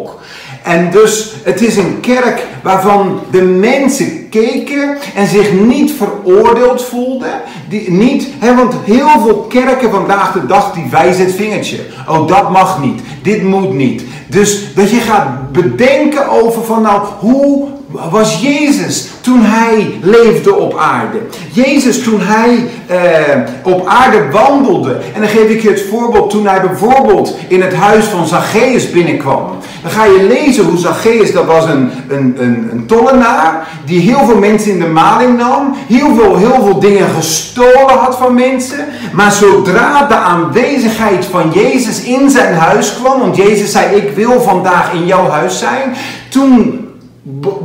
En 0.63 0.91
dus 0.91 1.35
het 1.43 1.61
is 1.61 1.77
een 1.77 1.99
kerk 1.99 2.45
waarvan 2.63 3.19
de 3.31 3.41
mensen 3.41 4.29
keken 4.29 4.97
en 5.15 5.27
zich 5.27 5.51
niet 5.51 5.91
veroordeeld 5.91 6.83
voelden. 6.83 7.41
Die, 7.69 7.91
niet, 7.91 8.27
hè, 8.39 8.55
want 8.55 8.73
heel 8.83 9.19
veel 9.23 9.35
kerken 9.35 9.91
vandaag 9.91 10.31
de 10.31 10.45
dag 10.45 10.73
die 10.73 10.85
wijzen 10.91 11.25
het 11.25 11.35
vingertje. 11.35 11.79
Oh, 12.07 12.27
dat 12.27 12.51
mag 12.51 12.81
niet. 12.81 13.01
Dit 13.21 13.43
moet 13.43 13.73
niet. 13.73 14.03
Dus 14.27 14.73
dat 14.75 14.89
je 14.89 14.99
gaat 14.99 15.51
bedenken 15.51 16.29
over 16.29 16.63
van 16.63 16.81
nou, 16.81 17.01
hoe 17.19 17.67
was 17.91 18.41
Jezus 18.41 19.07
toen 19.21 19.41
hij 19.41 19.99
leefde 20.01 20.55
op 20.55 20.77
aarde. 20.77 21.17
Jezus 21.51 22.03
toen 22.03 22.21
hij 22.21 22.69
eh, 22.87 23.37
op 23.63 23.87
aarde 23.87 24.29
wandelde. 24.31 24.97
En 25.13 25.21
dan 25.21 25.29
geef 25.29 25.49
ik 25.49 25.61
je 25.61 25.69
het 25.69 25.85
voorbeeld 25.89 26.29
toen 26.29 26.47
hij 26.47 26.61
bijvoorbeeld 26.61 27.35
in 27.47 27.61
het 27.61 27.73
huis 27.73 28.05
van 28.05 28.27
Zacchaeus 28.27 28.91
binnenkwam. 28.91 29.47
Dan 29.81 29.91
ga 29.91 30.05
je 30.05 30.27
lezen 30.27 30.65
hoe 30.65 30.77
Zacchaeus, 30.77 31.31
dat 31.31 31.45
was 31.45 31.65
een, 31.65 31.91
een, 32.07 32.35
een, 32.37 32.69
een 32.71 32.85
tollenaar, 32.85 33.67
die 33.85 33.99
heel 33.99 34.25
veel 34.25 34.37
mensen 34.37 34.71
in 34.71 34.79
de 34.79 34.87
maling 34.87 35.37
nam. 35.37 35.75
Heel 35.87 36.15
veel, 36.15 36.37
heel 36.37 36.63
veel 36.63 36.79
dingen 36.79 37.09
gestolen 37.09 37.97
had 37.97 38.17
van 38.17 38.33
mensen. 38.33 38.85
Maar 39.13 39.31
zodra 39.31 40.07
de 40.07 40.15
aanwezigheid 40.15 41.25
van 41.25 41.51
Jezus 41.53 42.01
in 42.01 42.29
zijn 42.29 42.53
huis 42.53 42.95
kwam, 43.01 43.19
want 43.19 43.35
Jezus 43.35 43.71
zei 43.71 43.95
ik 43.95 44.15
wil 44.15 44.41
vandaag 44.41 44.93
in 44.93 45.05
jouw 45.05 45.29
huis 45.29 45.59
zijn. 45.59 45.95
Toen 46.29 46.78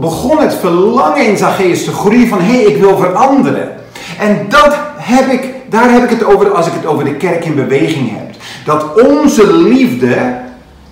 begon 0.01 0.39
het 0.39 0.55
verlangen 0.55 1.27
in 1.27 1.37
Zacchaeus 1.37 1.85
te 1.85 1.93
groeien 1.93 2.29
van 2.29 2.41
hé, 2.41 2.53
hey, 2.53 2.63
ik 2.63 2.77
wil 2.77 2.97
veranderen. 2.97 3.73
En 4.19 4.47
dat 4.49 4.77
heb 4.97 5.29
ik, 5.29 5.55
daar 5.71 5.93
heb 5.93 6.03
ik 6.03 6.11
het 6.11 6.25
over 6.25 6.51
als 6.51 6.67
ik 6.67 6.73
het 6.73 6.87
over 6.87 7.05
de 7.05 7.15
kerk 7.15 7.45
in 7.45 7.55
beweging 7.55 8.11
heb. 8.11 8.35
Dat 8.65 9.03
onze 9.03 9.53
liefde 9.57 10.43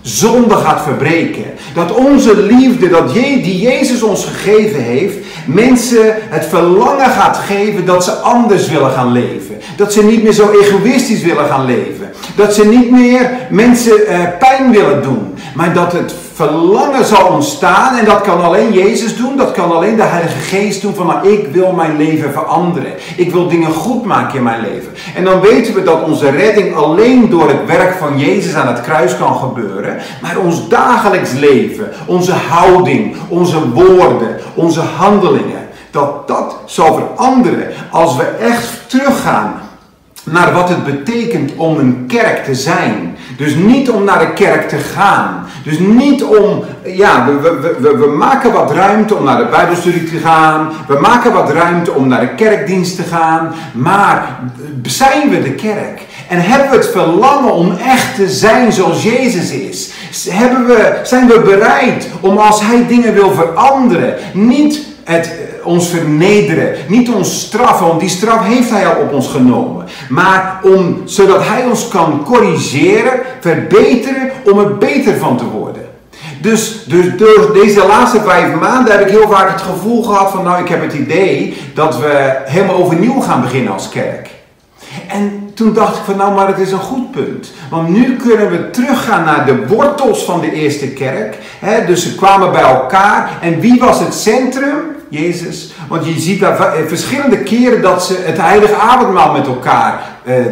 zonde 0.02 0.54
gaat 0.54 0.82
verbreken. 0.82 1.44
Dat 1.74 1.94
onze 1.94 2.42
liefde, 2.42 2.88
dat 2.88 3.14
die 3.14 3.60
Jezus 3.60 4.02
ons 4.02 4.24
gegeven 4.24 4.82
heeft, 4.82 5.16
mensen 5.46 6.14
het 6.16 6.46
verlangen 6.46 7.10
gaat 7.10 7.36
geven 7.36 7.84
dat 7.84 8.04
ze 8.04 8.10
anders 8.10 8.68
willen 8.68 8.90
gaan 8.90 9.12
leven. 9.12 9.56
Dat 9.76 9.92
ze 9.92 10.04
niet 10.04 10.22
meer 10.22 10.32
zo 10.32 10.50
egoïstisch 10.50 11.22
willen 11.22 11.46
gaan 11.46 11.66
leven. 11.66 12.10
Dat 12.36 12.54
ze 12.54 12.66
niet 12.66 12.90
meer 12.90 13.30
mensen 13.50 14.06
eh, 14.06 14.20
pijn 14.38 14.70
willen 14.70 15.02
doen. 15.02 15.31
Maar 15.54 15.74
dat 15.74 15.92
het 15.92 16.14
verlangen 16.34 17.04
zal 17.04 17.26
ontstaan. 17.26 17.98
En 17.98 18.04
dat 18.04 18.20
kan 18.20 18.42
alleen 18.42 18.72
Jezus 18.72 19.16
doen. 19.16 19.36
Dat 19.36 19.52
kan 19.52 19.72
alleen 19.72 19.96
de 19.96 20.02
Heilige 20.02 20.38
Geest 20.38 20.82
doen. 20.82 20.94
Van 20.94 21.06
maar 21.06 21.26
ik 21.26 21.48
wil 21.52 21.72
mijn 21.72 21.96
leven 21.96 22.32
veranderen. 22.32 22.92
Ik 23.16 23.32
wil 23.32 23.48
dingen 23.48 23.72
goed 23.72 24.04
maken 24.04 24.36
in 24.36 24.42
mijn 24.42 24.60
leven. 24.60 24.92
En 25.14 25.24
dan 25.24 25.40
weten 25.40 25.74
we 25.74 25.82
dat 25.82 26.02
onze 26.02 26.30
redding 26.30 26.76
alleen 26.76 27.30
door 27.30 27.48
het 27.48 27.66
werk 27.66 27.94
van 27.94 28.18
Jezus 28.18 28.54
aan 28.54 28.66
het 28.66 28.80
kruis 28.80 29.16
kan 29.16 29.36
gebeuren. 29.36 29.98
Maar 30.22 30.38
ons 30.38 30.68
dagelijks 30.68 31.32
leven, 31.32 31.90
onze 32.06 32.32
houding, 32.32 33.16
onze 33.28 33.70
woorden, 33.70 34.36
onze 34.54 34.80
handelingen. 34.80 35.68
Dat 35.90 36.28
dat 36.28 36.56
zal 36.64 36.94
veranderen 36.94 37.68
als 37.90 38.16
we 38.16 38.22
echt 38.22 38.80
teruggaan 38.86 39.60
naar 40.24 40.52
wat 40.52 40.68
het 40.68 40.84
betekent 40.84 41.52
om 41.56 41.78
een 41.78 42.04
kerk 42.08 42.44
te 42.44 42.54
zijn. 42.54 43.11
Dus 43.42 43.54
niet 43.54 43.90
om 43.90 44.04
naar 44.04 44.18
de 44.18 44.32
kerk 44.32 44.68
te 44.68 44.76
gaan. 44.76 45.46
Dus 45.64 45.78
niet 45.78 46.24
om, 46.24 46.64
ja, 46.84 47.26
we, 47.26 47.76
we, 47.80 47.96
we, 47.96 48.06
maken 48.06 48.52
wat 48.52 48.72
ruimte 48.72 49.14
om 49.14 49.24
naar 49.24 49.36
de 49.36 49.48
Bijbelstudie 49.50 50.04
te 50.04 50.16
gaan. 50.16 50.72
We 50.88 50.98
maken 51.00 51.32
wat 51.32 51.50
ruimte 51.50 51.92
om 51.92 52.08
naar 52.08 52.20
de 52.20 52.34
kerkdienst 52.34 52.96
te 52.96 53.02
gaan. 53.02 53.54
Maar 53.72 54.38
zijn 54.82 55.30
we 55.30 55.42
de 55.42 55.52
kerk? 55.52 56.00
En 56.28 56.40
hebben 56.40 56.70
we 56.70 56.76
het 56.76 56.90
verlangen 56.90 57.52
om 57.52 57.76
echt 57.86 58.14
te 58.14 58.28
zijn 58.28 58.72
zoals 58.72 59.02
Jezus 59.02 59.50
is? 59.50 59.90
Hebben 60.30 60.66
we, 60.66 61.00
zijn 61.02 61.26
we 61.26 61.40
bereid 61.40 62.08
om 62.20 62.38
als 62.38 62.60
Hij 62.60 62.86
dingen 62.86 63.14
wil 63.14 63.32
veranderen, 63.32 64.14
niet 64.32 64.80
het, 65.04 65.26
eh, 65.26 65.66
ons 65.66 65.88
vernederen, 65.88 66.74
niet 66.88 67.10
ons 67.10 67.40
straffen, 67.40 67.86
want 67.86 68.00
die 68.00 68.08
straf 68.08 68.44
heeft 68.44 68.70
Hij 68.70 68.86
al 68.86 69.00
op 69.00 69.12
ons 69.12 69.28
genomen. 69.28 69.86
Maar 70.08 70.60
om, 70.62 71.02
zodat 71.04 71.46
Hij 71.46 71.64
ons 71.64 71.88
kan 71.88 72.22
corrigeren, 72.24 73.20
verbeteren, 73.42 74.30
om 74.44 74.58
er 74.58 74.78
beter 74.78 75.18
van 75.18 75.36
te 75.36 75.44
worden. 75.44 75.82
Dus, 76.40 76.84
dus 76.86 77.06
door 77.16 77.50
deze 77.52 77.86
laatste 77.86 78.20
vijf 78.20 78.54
maanden 78.54 78.92
heb 78.92 79.00
ik 79.00 79.10
heel 79.10 79.28
vaak 79.28 79.50
het 79.50 79.60
gevoel 79.60 80.02
gehad 80.02 80.30
van, 80.30 80.44
nou 80.44 80.62
ik 80.62 80.68
heb 80.68 80.82
het 80.82 80.92
idee 80.92 81.56
dat 81.74 81.98
we 81.98 82.40
helemaal 82.44 82.76
overnieuw 82.76 83.20
gaan 83.20 83.40
beginnen 83.40 83.72
als 83.72 83.88
kerk. 83.88 84.30
En 85.08 85.50
toen 85.54 85.72
dacht 85.72 85.96
ik 85.96 86.02
van 86.04 86.16
nou, 86.16 86.34
maar 86.34 86.46
het 86.46 86.58
is 86.58 86.72
een 86.72 86.78
goed 86.78 87.10
punt. 87.10 87.52
Want 87.70 87.88
nu 87.88 88.16
kunnen 88.16 88.50
we 88.50 88.70
teruggaan 88.70 89.24
naar 89.24 89.46
de 89.46 89.66
wortels 89.66 90.24
van 90.24 90.40
de 90.40 90.52
eerste 90.52 90.88
kerk. 90.88 91.38
dus 91.86 92.02
ze 92.02 92.14
kwamen 92.14 92.52
bij 92.52 92.62
elkaar. 92.62 93.30
En 93.40 93.60
wie 93.60 93.80
was 93.80 94.00
het 94.00 94.14
centrum? 94.14 94.96
Jezus. 95.12 95.72
Want 95.88 96.06
je 96.06 96.20
ziet 96.20 96.40
daar 96.40 96.58
eh, 96.58 96.86
verschillende 96.86 97.38
keren 97.38 97.82
dat 97.82 98.04
ze 98.04 98.22
het 98.24 98.40
heilige 98.40 98.74
avondmaal 98.74 99.32
met 99.32 99.46
elkaar 99.46 100.00
eh, 100.24 100.38
eh, 100.38 100.46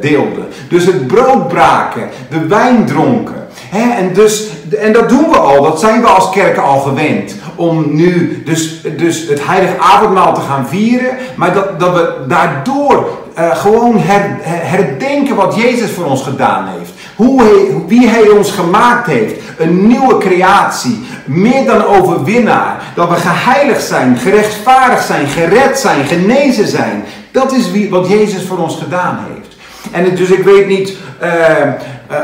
deelden. 0.00 0.46
Dus 0.68 0.86
het 0.86 1.06
brood 1.06 1.48
braken, 1.48 2.08
de 2.30 2.46
wijn 2.46 2.86
dronken. 2.86 3.48
en, 3.70 4.12
dus, 4.12 4.48
en 4.80 4.92
dat 4.92 5.08
doen 5.08 5.30
we 5.30 5.38
al, 5.38 5.62
dat 5.62 5.80
zijn 5.80 6.00
we 6.00 6.06
als 6.06 6.30
kerken 6.30 6.62
al 6.62 6.80
gewend. 6.80 7.34
Om 7.54 7.94
nu 7.94 8.42
dus, 8.44 8.80
dus 8.96 9.28
het 9.28 9.46
heilige 9.46 9.78
avondmaal 9.78 10.34
te 10.34 10.40
gaan 10.40 10.68
vieren. 10.68 11.16
Maar 11.36 11.54
dat, 11.54 11.80
dat 11.80 11.94
we 11.94 12.14
daardoor 12.28 13.18
gewoon 13.34 13.98
her, 13.98 14.36
herdenken 14.42 15.36
wat 15.36 15.56
Jezus 15.56 15.90
voor 15.90 16.04
ons 16.04 16.22
gedaan 16.22 16.66
heeft. 16.78 16.89
Hoe 17.20 17.42
wie 17.86 18.08
hij 18.08 18.28
ons 18.28 18.50
gemaakt 18.50 19.06
heeft. 19.06 19.34
Een 19.58 19.86
nieuwe 19.86 20.18
creatie. 20.18 21.00
Meer 21.24 21.64
dan 21.66 21.84
overwinnaar. 21.84 22.82
Dat 22.94 23.08
we 23.08 23.14
geheiligd 23.14 23.84
zijn, 23.84 24.16
gerechtvaardigd 24.16 25.06
zijn, 25.06 25.26
gered 25.26 25.78
zijn, 25.78 26.06
genezen 26.06 26.68
zijn. 26.68 27.04
Dat 27.30 27.52
is 27.52 27.70
wie, 27.70 27.90
wat 27.90 28.08
Jezus 28.08 28.46
voor 28.46 28.58
ons 28.58 28.76
gedaan 28.76 29.18
heeft. 29.32 29.56
En 29.90 30.14
dus 30.14 30.28
ik 30.30 30.44
weet 30.44 30.66
niet 30.66 30.96
uh, 31.22 31.28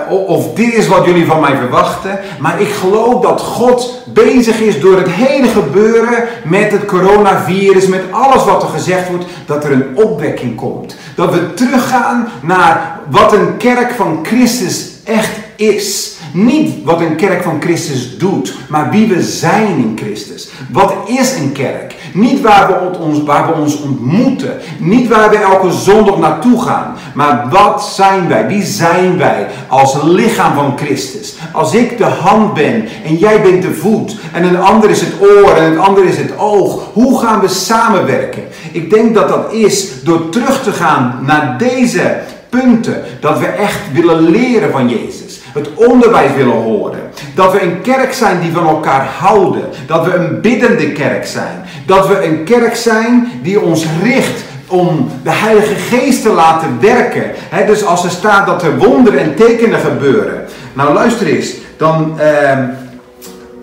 of 0.08 0.54
dit 0.54 0.74
is 0.74 0.88
wat 0.88 1.04
jullie 1.04 1.26
van 1.26 1.40
mij 1.40 1.56
verwachten. 1.56 2.18
Maar 2.38 2.60
ik 2.60 2.68
geloof 2.68 3.22
dat 3.22 3.40
God 3.40 4.02
bezig 4.06 4.60
is 4.60 4.80
door 4.80 4.96
het 4.96 5.10
hele 5.10 5.48
gebeuren 5.48 6.24
met 6.44 6.72
het 6.72 6.84
coronavirus, 6.84 7.86
met 7.86 8.02
alles 8.10 8.44
wat 8.44 8.62
er 8.62 8.68
gezegd 8.68 9.08
wordt, 9.08 9.24
dat 9.46 9.64
er 9.64 9.72
een 9.72 9.96
opwekking 9.96 10.56
komt. 10.56 10.96
Dat 11.14 11.32
we 11.32 11.54
teruggaan 11.54 12.28
naar 12.42 13.00
wat 13.10 13.32
een 13.32 13.56
kerk 13.56 13.90
van 13.94 14.18
Christus 14.22 14.90
echt 15.04 15.30
is. 15.56 16.14
Niet 16.32 16.84
wat 16.84 17.00
een 17.00 17.16
kerk 17.16 17.42
van 17.42 17.60
Christus 17.60 18.18
doet, 18.18 18.54
maar 18.68 18.90
wie 18.90 19.08
we 19.08 19.22
zijn 19.22 19.76
in 19.76 19.98
Christus. 20.02 20.48
Wat 20.70 20.94
is 21.06 21.36
een 21.38 21.52
kerk? 21.52 21.94
Niet 22.16 22.40
waar 22.40 22.66
we 22.68 22.98
ons, 22.98 23.22
waar 23.22 23.46
we 23.46 23.52
ons 23.52 23.80
ontmoeten. 23.80 24.56
Niet 24.78 25.08
waar 25.08 25.30
we 25.30 25.36
elke 25.36 25.70
zondag 25.72 26.18
naartoe 26.18 26.62
gaan. 26.62 26.94
Maar 27.14 27.46
wat 27.50 27.84
zijn 27.84 28.28
wij? 28.28 28.46
Wie 28.46 28.62
zijn 28.62 29.18
wij 29.18 29.46
als 29.68 29.96
lichaam 30.02 30.54
van 30.54 30.72
Christus? 30.76 31.34
Als 31.52 31.74
ik 31.74 31.98
de 31.98 32.04
hand 32.04 32.54
ben 32.54 32.88
en 33.04 33.16
jij 33.16 33.42
bent 33.42 33.62
de 33.62 33.74
voet 33.74 34.16
en 34.32 34.44
een 34.44 34.60
ander 34.60 34.90
is 34.90 35.00
het 35.00 35.12
oor 35.20 35.54
en 35.54 35.72
een 35.72 35.78
ander 35.78 36.04
is 36.04 36.16
het 36.16 36.38
oog. 36.38 36.82
Hoe 36.92 37.20
gaan 37.20 37.40
we 37.40 37.48
samenwerken? 37.48 38.42
Ik 38.72 38.90
denk 38.90 39.14
dat 39.14 39.28
dat 39.28 39.52
is 39.52 40.02
door 40.02 40.28
terug 40.28 40.62
te 40.62 40.72
gaan 40.72 41.18
naar 41.26 41.54
deze 41.58 42.16
punten. 42.48 43.02
Dat 43.20 43.38
we 43.38 43.46
echt 43.46 43.80
willen 43.92 44.20
leren 44.30 44.70
van 44.70 44.88
Jezus. 44.88 45.40
Het 45.52 45.74
onderwijs 45.74 46.32
willen 46.36 46.62
horen. 46.62 47.00
Dat 47.34 47.52
we 47.52 47.62
een 47.62 47.80
kerk 47.80 48.12
zijn 48.12 48.40
die 48.40 48.52
van 48.52 48.66
elkaar 48.66 49.06
houden. 49.18 49.64
Dat 49.86 50.04
we 50.04 50.14
een 50.14 50.40
biddende 50.40 50.92
kerk 50.92 51.26
zijn. 51.26 51.64
Dat 51.86 52.08
we 52.08 52.24
een 52.24 52.44
kerk 52.44 52.76
zijn 52.76 53.28
die 53.42 53.60
ons 53.60 53.86
richt 54.02 54.44
om 54.66 55.10
de 55.22 55.30
Heilige 55.30 55.74
Geest 55.74 56.22
te 56.22 56.32
laten 56.32 56.80
werken. 56.80 57.30
dus 57.66 57.84
als 57.84 58.04
er 58.04 58.10
staat 58.10 58.46
dat 58.46 58.62
er 58.62 58.78
wonderen 58.78 59.20
en 59.20 59.34
tekenen 59.34 59.80
gebeuren. 59.80 60.44
Nou 60.72 60.94
luister 60.94 61.26
eens. 61.26 61.54
Dan 61.76 62.18
uh, 62.20 62.58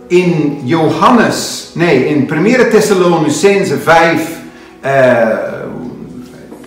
in 0.07 0.61
Johannes, 0.63 1.69
nee 1.73 2.05
in 2.05 2.29
1 2.45 2.69
Thessalonicense 2.69 3.77
5. 3.77 4.29
Uh, 4.85 4.91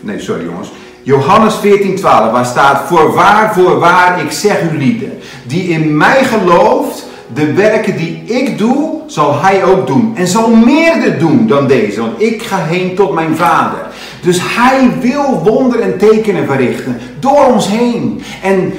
nee 0.01 0.21
sorry 0.21 0.45
jongens. 0.45 0.69
Johannes 1.03 1.55
14, 1.55 1.97
12, 1.97 2.31
waar 2.33 2.45
staat: 2.45 2.83
Voorwaar, 2.87 3.55
voorwaar, 3.55 4.25
ik 4.25 4.31
zeg 4.31 4.63
u 4.73 4.79
lieden, 4.79 5.19
die 5.47 5.69
in 5.69 5.97
mij 5.97 6.25
gelooft, 6.25 7.07
de 7.35 7.53
werken 7.53 7.97
die 7.97 8.23
ik 8.27 8.59
doe, 8.59 8.96
zal 9.07 9.41
hij 9.41 9.65
ook 9.65 9.87
doen. 9.87 10.13
En 10.17 10.27
zal 10.27 10.51
meerder 10.51 11.19
doen 11.19 11.47
dan 11.47 11.67
deze, 11.67 12.01
want 12.01 12.23
ik 12.23 12.43
ga 12.43 12.59
heen 12.65 12.95
tot 12.95 13.15
mijn 13.15 13.37
vader. 13.37 13.86
Dus 14.27 14.39
hij 14.43 14.91
wil 15.01 15.43
wonderen 15.45 15.85
en 15.85 15.99
tekenen 15.99 16.47
verrichten 16.47 16.99
door 17.21 17.45
ons 17.45 17.69
heen. 17.69 18.23
En 18.43 18.73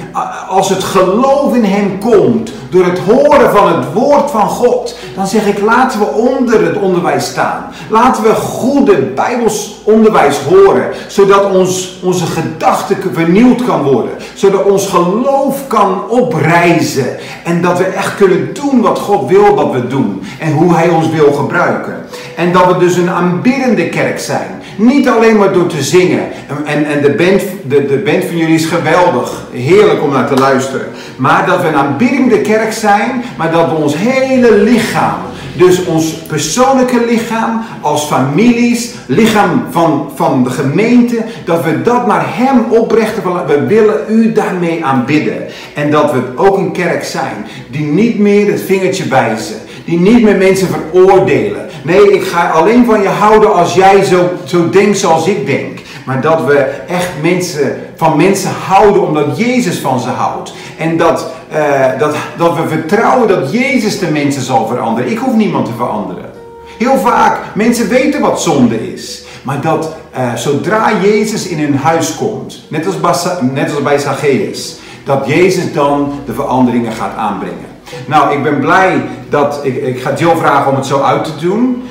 als 0.48 0.68
het 0.68 0.84
geloof 0.84 1.54
in 1.54 1.64
hem 1.64 1.98
komt, 1.98 2.52
door 2.70 2.84
het 2.84 2.98
horen 2.98 3.50
van 3.50 3.76
het 3.76 3.92
woord 3.92 4.30
van 4.30 4.48
God, 4.48 4.96
dan 5.14 5.26
zeg 5.26 5.46
ik 5.46 5.60
laten 5.60 5.98
we 5.98 6.06
onder 6.06 6.64
het 6.64 6.76
onderwijs 6.76 7.26
staan. 7.26 7.64
Laten 7.90 8.22
we 8.22 8.34
goede 8.34 8.96
Bijbels 8.96 9.76
onderwijs 9.84 10.38
horen, 10.38 10.90
zodat 11.06 11.54
ons, 11.54 11.98
onze 12.02 12.26
gedachten 12.26 12.96
vernieuwd 13.12 13.64
kan 13.64 13.82
worden. 13.82 14.12
Zodat 14.34 14.64
ons 14.64 14.86
geloof 14.86 15.66
kan 15.66 16.08
oprijzen. 16.08 17.16
En 17.44 17.62
dat 17.62 17.78
we 17.78 17.84
echt 17.84 18.16
kunnen 18.16 18.54
doen 18.54 18.80
wat 18.80 18.98
God 18.98 19.28
wil 19.28 19.54
dat 19.54 19.72
we 19.72 19.86
doen. 19.86 20.22
En 20.38 20.52
hoe 20.52 20.74
hij 20.74 20.88
ons 20.88 21.08
wil 21.10 21.32
gebruiken. 21.32 21.96
En 22.36 22.52
dat 22.52 22.66
we 22.66 22.78
dus 22.78 22.96
een 22.96 23.10
aanbiddende 23.10 23.88
kerk 23.88 24.18
zijn. 24.18 24.57
Niet 24.78 25.08
alleen 25.08 25.36
maar 25.36 25.52
door 25.52 25.66
te 25.66 25.82
zingen. 25.82 26.20
En, 26.64 26.84
en 26.84 27.02
de, 27.02 27.10
band, 27.10 27.42
de, 27.66 27.86
de 27.86 28.02
band 28.04 28.24
van 28.24 28.36
jullie 28.36 28.54
is 28.54 28.64
geweldig. 28.64 29.42
Heerlijk 29.52 30.02
om 30.02 30.12
naar 30.12 30.28
te 30.28 30.34
luisteren. 30.34 30.86
Maar 31.16 31.46
dat 31.46 31.62
we 31.62 31.68
een 31.68 31.74
aanbiddende 31.74 32.40
kerk 32.40 32.72
zijn. 32.72 33.24
Maar 33.36 33.52
dat 33.52 33.68
we 33.70 33.74
ons 33.74 33.94
hele 33.96 34.52
lichaam. 34.52 35.16
Dus 35.56 35.84
ons 35.84 36.12
persoonlijke 36.12 37.04
lichaam, 37.06 37.64
als 37.80 38.04
families, 38.04 38.94
lichaam 39.06 39.66
van, 39.70 40.10
van 40.14 40.44
de 40.44 40.50
gemeente, 40.50 41.24
dat 41.44 41.64
we 41.64 41.82
dat 41.82 42.06
naar 42.06 42.24
Hem 42.26 42.64
oprechten. 42.70 43.46
We 43.46 43.66
willen 43.66 44.00
U 44.08 44.32
daarmee 44.32 44.84
aanbidden. 44.84 45.46
En 45.74 45.90
dat 45.90 46.12
we 46.12 46.20
ook 46.36 46.58
een 46.58 46.72
kerk 46.72 47.04
zijn 47.04 47.46
die 47.70 47.86
niet 47.86 48.18
meer 48.18 48.50
het 48.50 48.62
vingertje 48.62 49.08
wijzen, 49.08 49.56
die 49.88 49.98
niet 49.98 50.22
meer 50.22 50.36
mensen 50.36 50.68
veroordelen. 50.68 51.66
Nee, 51.82 52.12
ik 52.12 52.22
ga 52.22 52.50
alleen 52.50 52.84
van 52.84 53.02
je 53.02 53.08
houden 53.08 53.54
als 53.54 53.74
jij 53.74 54.04
zo, 54.04 54.30
zo 54.44 54.70
denkt 54.70 54.98
zoals 54.98 55.26
ik 55.26 55.46
denk. 55.46 55.78
Maar 56.06 56.20
dat 56.20 56.44
we 56.44 56.54
echt 56.88 57.08
mensen, 57.22 57.76
van 57.96 58.16
mensen 58.16 58.50
houden 58.66 59.06
omdat 59.06 59.38
Jezus 59.38 59.78
van 59.78 60.00
ze 60.00 60.08
houdt. 60.08 60.52
En 60.78 60.96
dat, 60.96 61.32
uh, 61.52 61.98
dat, 61.98 62.14
dat 62.36 62.56
we 62.56 62.68
vertrouwen 62.68 63.28
dat 63.28 63.52
Jezus 63.52 63.98
de 63.98 64.10
mensen 64.10 64.42
zal 64.42 64.66
veranderen. 64.66 65.10
Ik 65.10 65.18
hoef 65.18 65.34
niemand 65.34 65.66
te 65.66 65.72
veranderen. 65.76 66.30
Heel 66.78 66.98
vaak, 66.98 67.38
mensen 67.54 67.88
weten 67.88 68.20
wat 68.20 68.42
zonde 68.42 68.92
is. 68.92 69.22
Maar 69.42 69.60
dat 69.60 69.94
uh, 70.18 70.34
zodra 70.34 70.90
Jezus 71.02 71.46
in 71.46 71.58
hun 71.58 71.76
huis 71.76 72.16
komt, 72.16 72.62
net 72.68 72.86
als, 72.86 73.26
net 73.52 73.70
als 73.70 73.82
bij 73.82 73.98
Zacchaeus, 73.98 74.76
dat 75.04 75.26
Jezus 75.26 75.72
dan 75.72 76.12
de 76.26 76.32
veranderingen 76.32 76.92
gaat 76.92 77.16
aanbrengen. 77.16 77.77
Nou, 78.06 78.36
ik 78.36 78.42
ben 78.42 78.60
blij 78.60 79.02
dat. 79.28 79.60
Ik, 79.62 79.76
ik 79.76 80.00
ga 80.00 80.14
Jill 80.14 80.36
vragen 80.36 80.70
om 80.70 80.76
het 80.76 80.86
zo 80.86 81.00
uit 81.00 81.24
te 81.24 81.46
doen. 81.46 81.82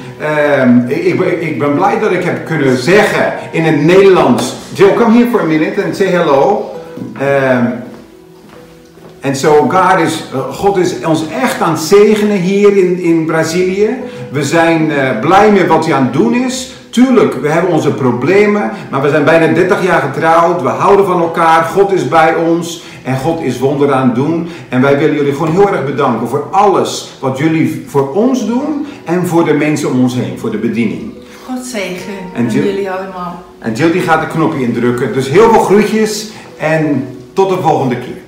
Um, 0.62 0.86
ik, 0.88 1.20
ik, 1.40 1.60
ben, 1.60 1.76
blij 1.76 2.00
dat 2.00 2.12
ik 2.12 2.24
heb 2.24 2.46
kunnen 2.46 2.78
zeggen 2.78 3.34
in 3.52 3.64
het 3.64 3.84
Nederlands. 3.84 4.54
Jill, 4.74 4.94
come 4.94 5.18
here 5.18 5.30
for 5.32 5.40
a 5.40 5.46
minute 5.46 5.84
and 5.84 5.96
say 5.96 6.08
hello. 6.08 6.72
Um, 7.22 7.74
en 9.20 9.36
zo, 9.36 9.70
God 9.70 10.00
is, 10.00 10.24
God 10.52 10.78
is 10.78 11.06
ons 11.06 11.24
echt 11.42 11.62
aan 11.62 11.72
het 11.72 11.82
zegenen 11.82 12.38
hier 12.38 12.78
in, 12.78 13.00
in 13.00 13.26
Brazilië. 13.26 13.90
We 14.32 14.44
zijn 14.44 14.90
uh, 14.90 15.20
blij 15.20 15.52
met 15.52 15.68
wat 15.68 15.86
hij 15.86 15.96
aan 15.96 16.04
het 16.04 16.14
doen 16.14 16.34
is. 16.34 16.77
Tuurlijk, 16.98 17.34
we 17.34 17.50
hebben 17.50 17.72
onze 17.72 17.94
problemen, 17.94 18.72
maar 18.92 19.02
we 19.02 19.10
zijn 19.10 19.24
bijna 19.24 19.54
30 19.54 19.84
jaar 19.84 20.02
getrouwd. 20.02 20.62
We 20.62 20.68
houden 20.68 21.06
van 21.06 21.22
elkaar. 21.22 21.64
God 21.64 21.92
is 21.92 22.08
bij 22.08 22.36
ons. 22.36 22.84
En 23.04 23.18
God 23.18 23.42
is 23.42 23.60
wonder 23.60 23.94
aan 23.94 24.08
het 24.08 24.16
doen. 24.16 24.50
En 24.70 24.82
wij 24.82 24.98
willen 24.98 25.16
jullie 25.16 25.34
gewoon 25.34 25.52
heel 25.52 25.70
erg 25.70 25.86
bedanken 25.86 26.28
voor 26.28 26.48
alles 26.52 27.12
wat 27.20 27.38
jullie 27.38 27.86
voor 27.88 28.14
ons 28.14 28.46
doen 28.46 28.86
en 29.06 29.28
voor 29.28 29.46
de 29.46 29.54
mensen 29.54 29.92
om 29.92 30.02
ons 30.02 30.16
heen, 30.16 30.40
voor 30.40 30.52
de 30.52 30.58
bediening. 30.58 31.12
God 31.46 31.66
zegen 31.66 32.14
en 32.34 32.50
jullie 32.50 32.92
allemaal. 32.92 33.44
En 33.60 33.74
Jill 33.74 33.92
die 33.92 34.02
gaat 34.02 34.22
de 34.22 34.28
knopje 34.28 34.64
indrukken. 34.64 35.14
Dus 35.14 35.30
heel 35.30 35.50
veel 35.50 35.64
groetjes 35.64 36.32
en 36.58 37.08
tot 37.34 37.50
de 37.50 37.58
volgende 37.62 37.96
keer. 37.96 38.22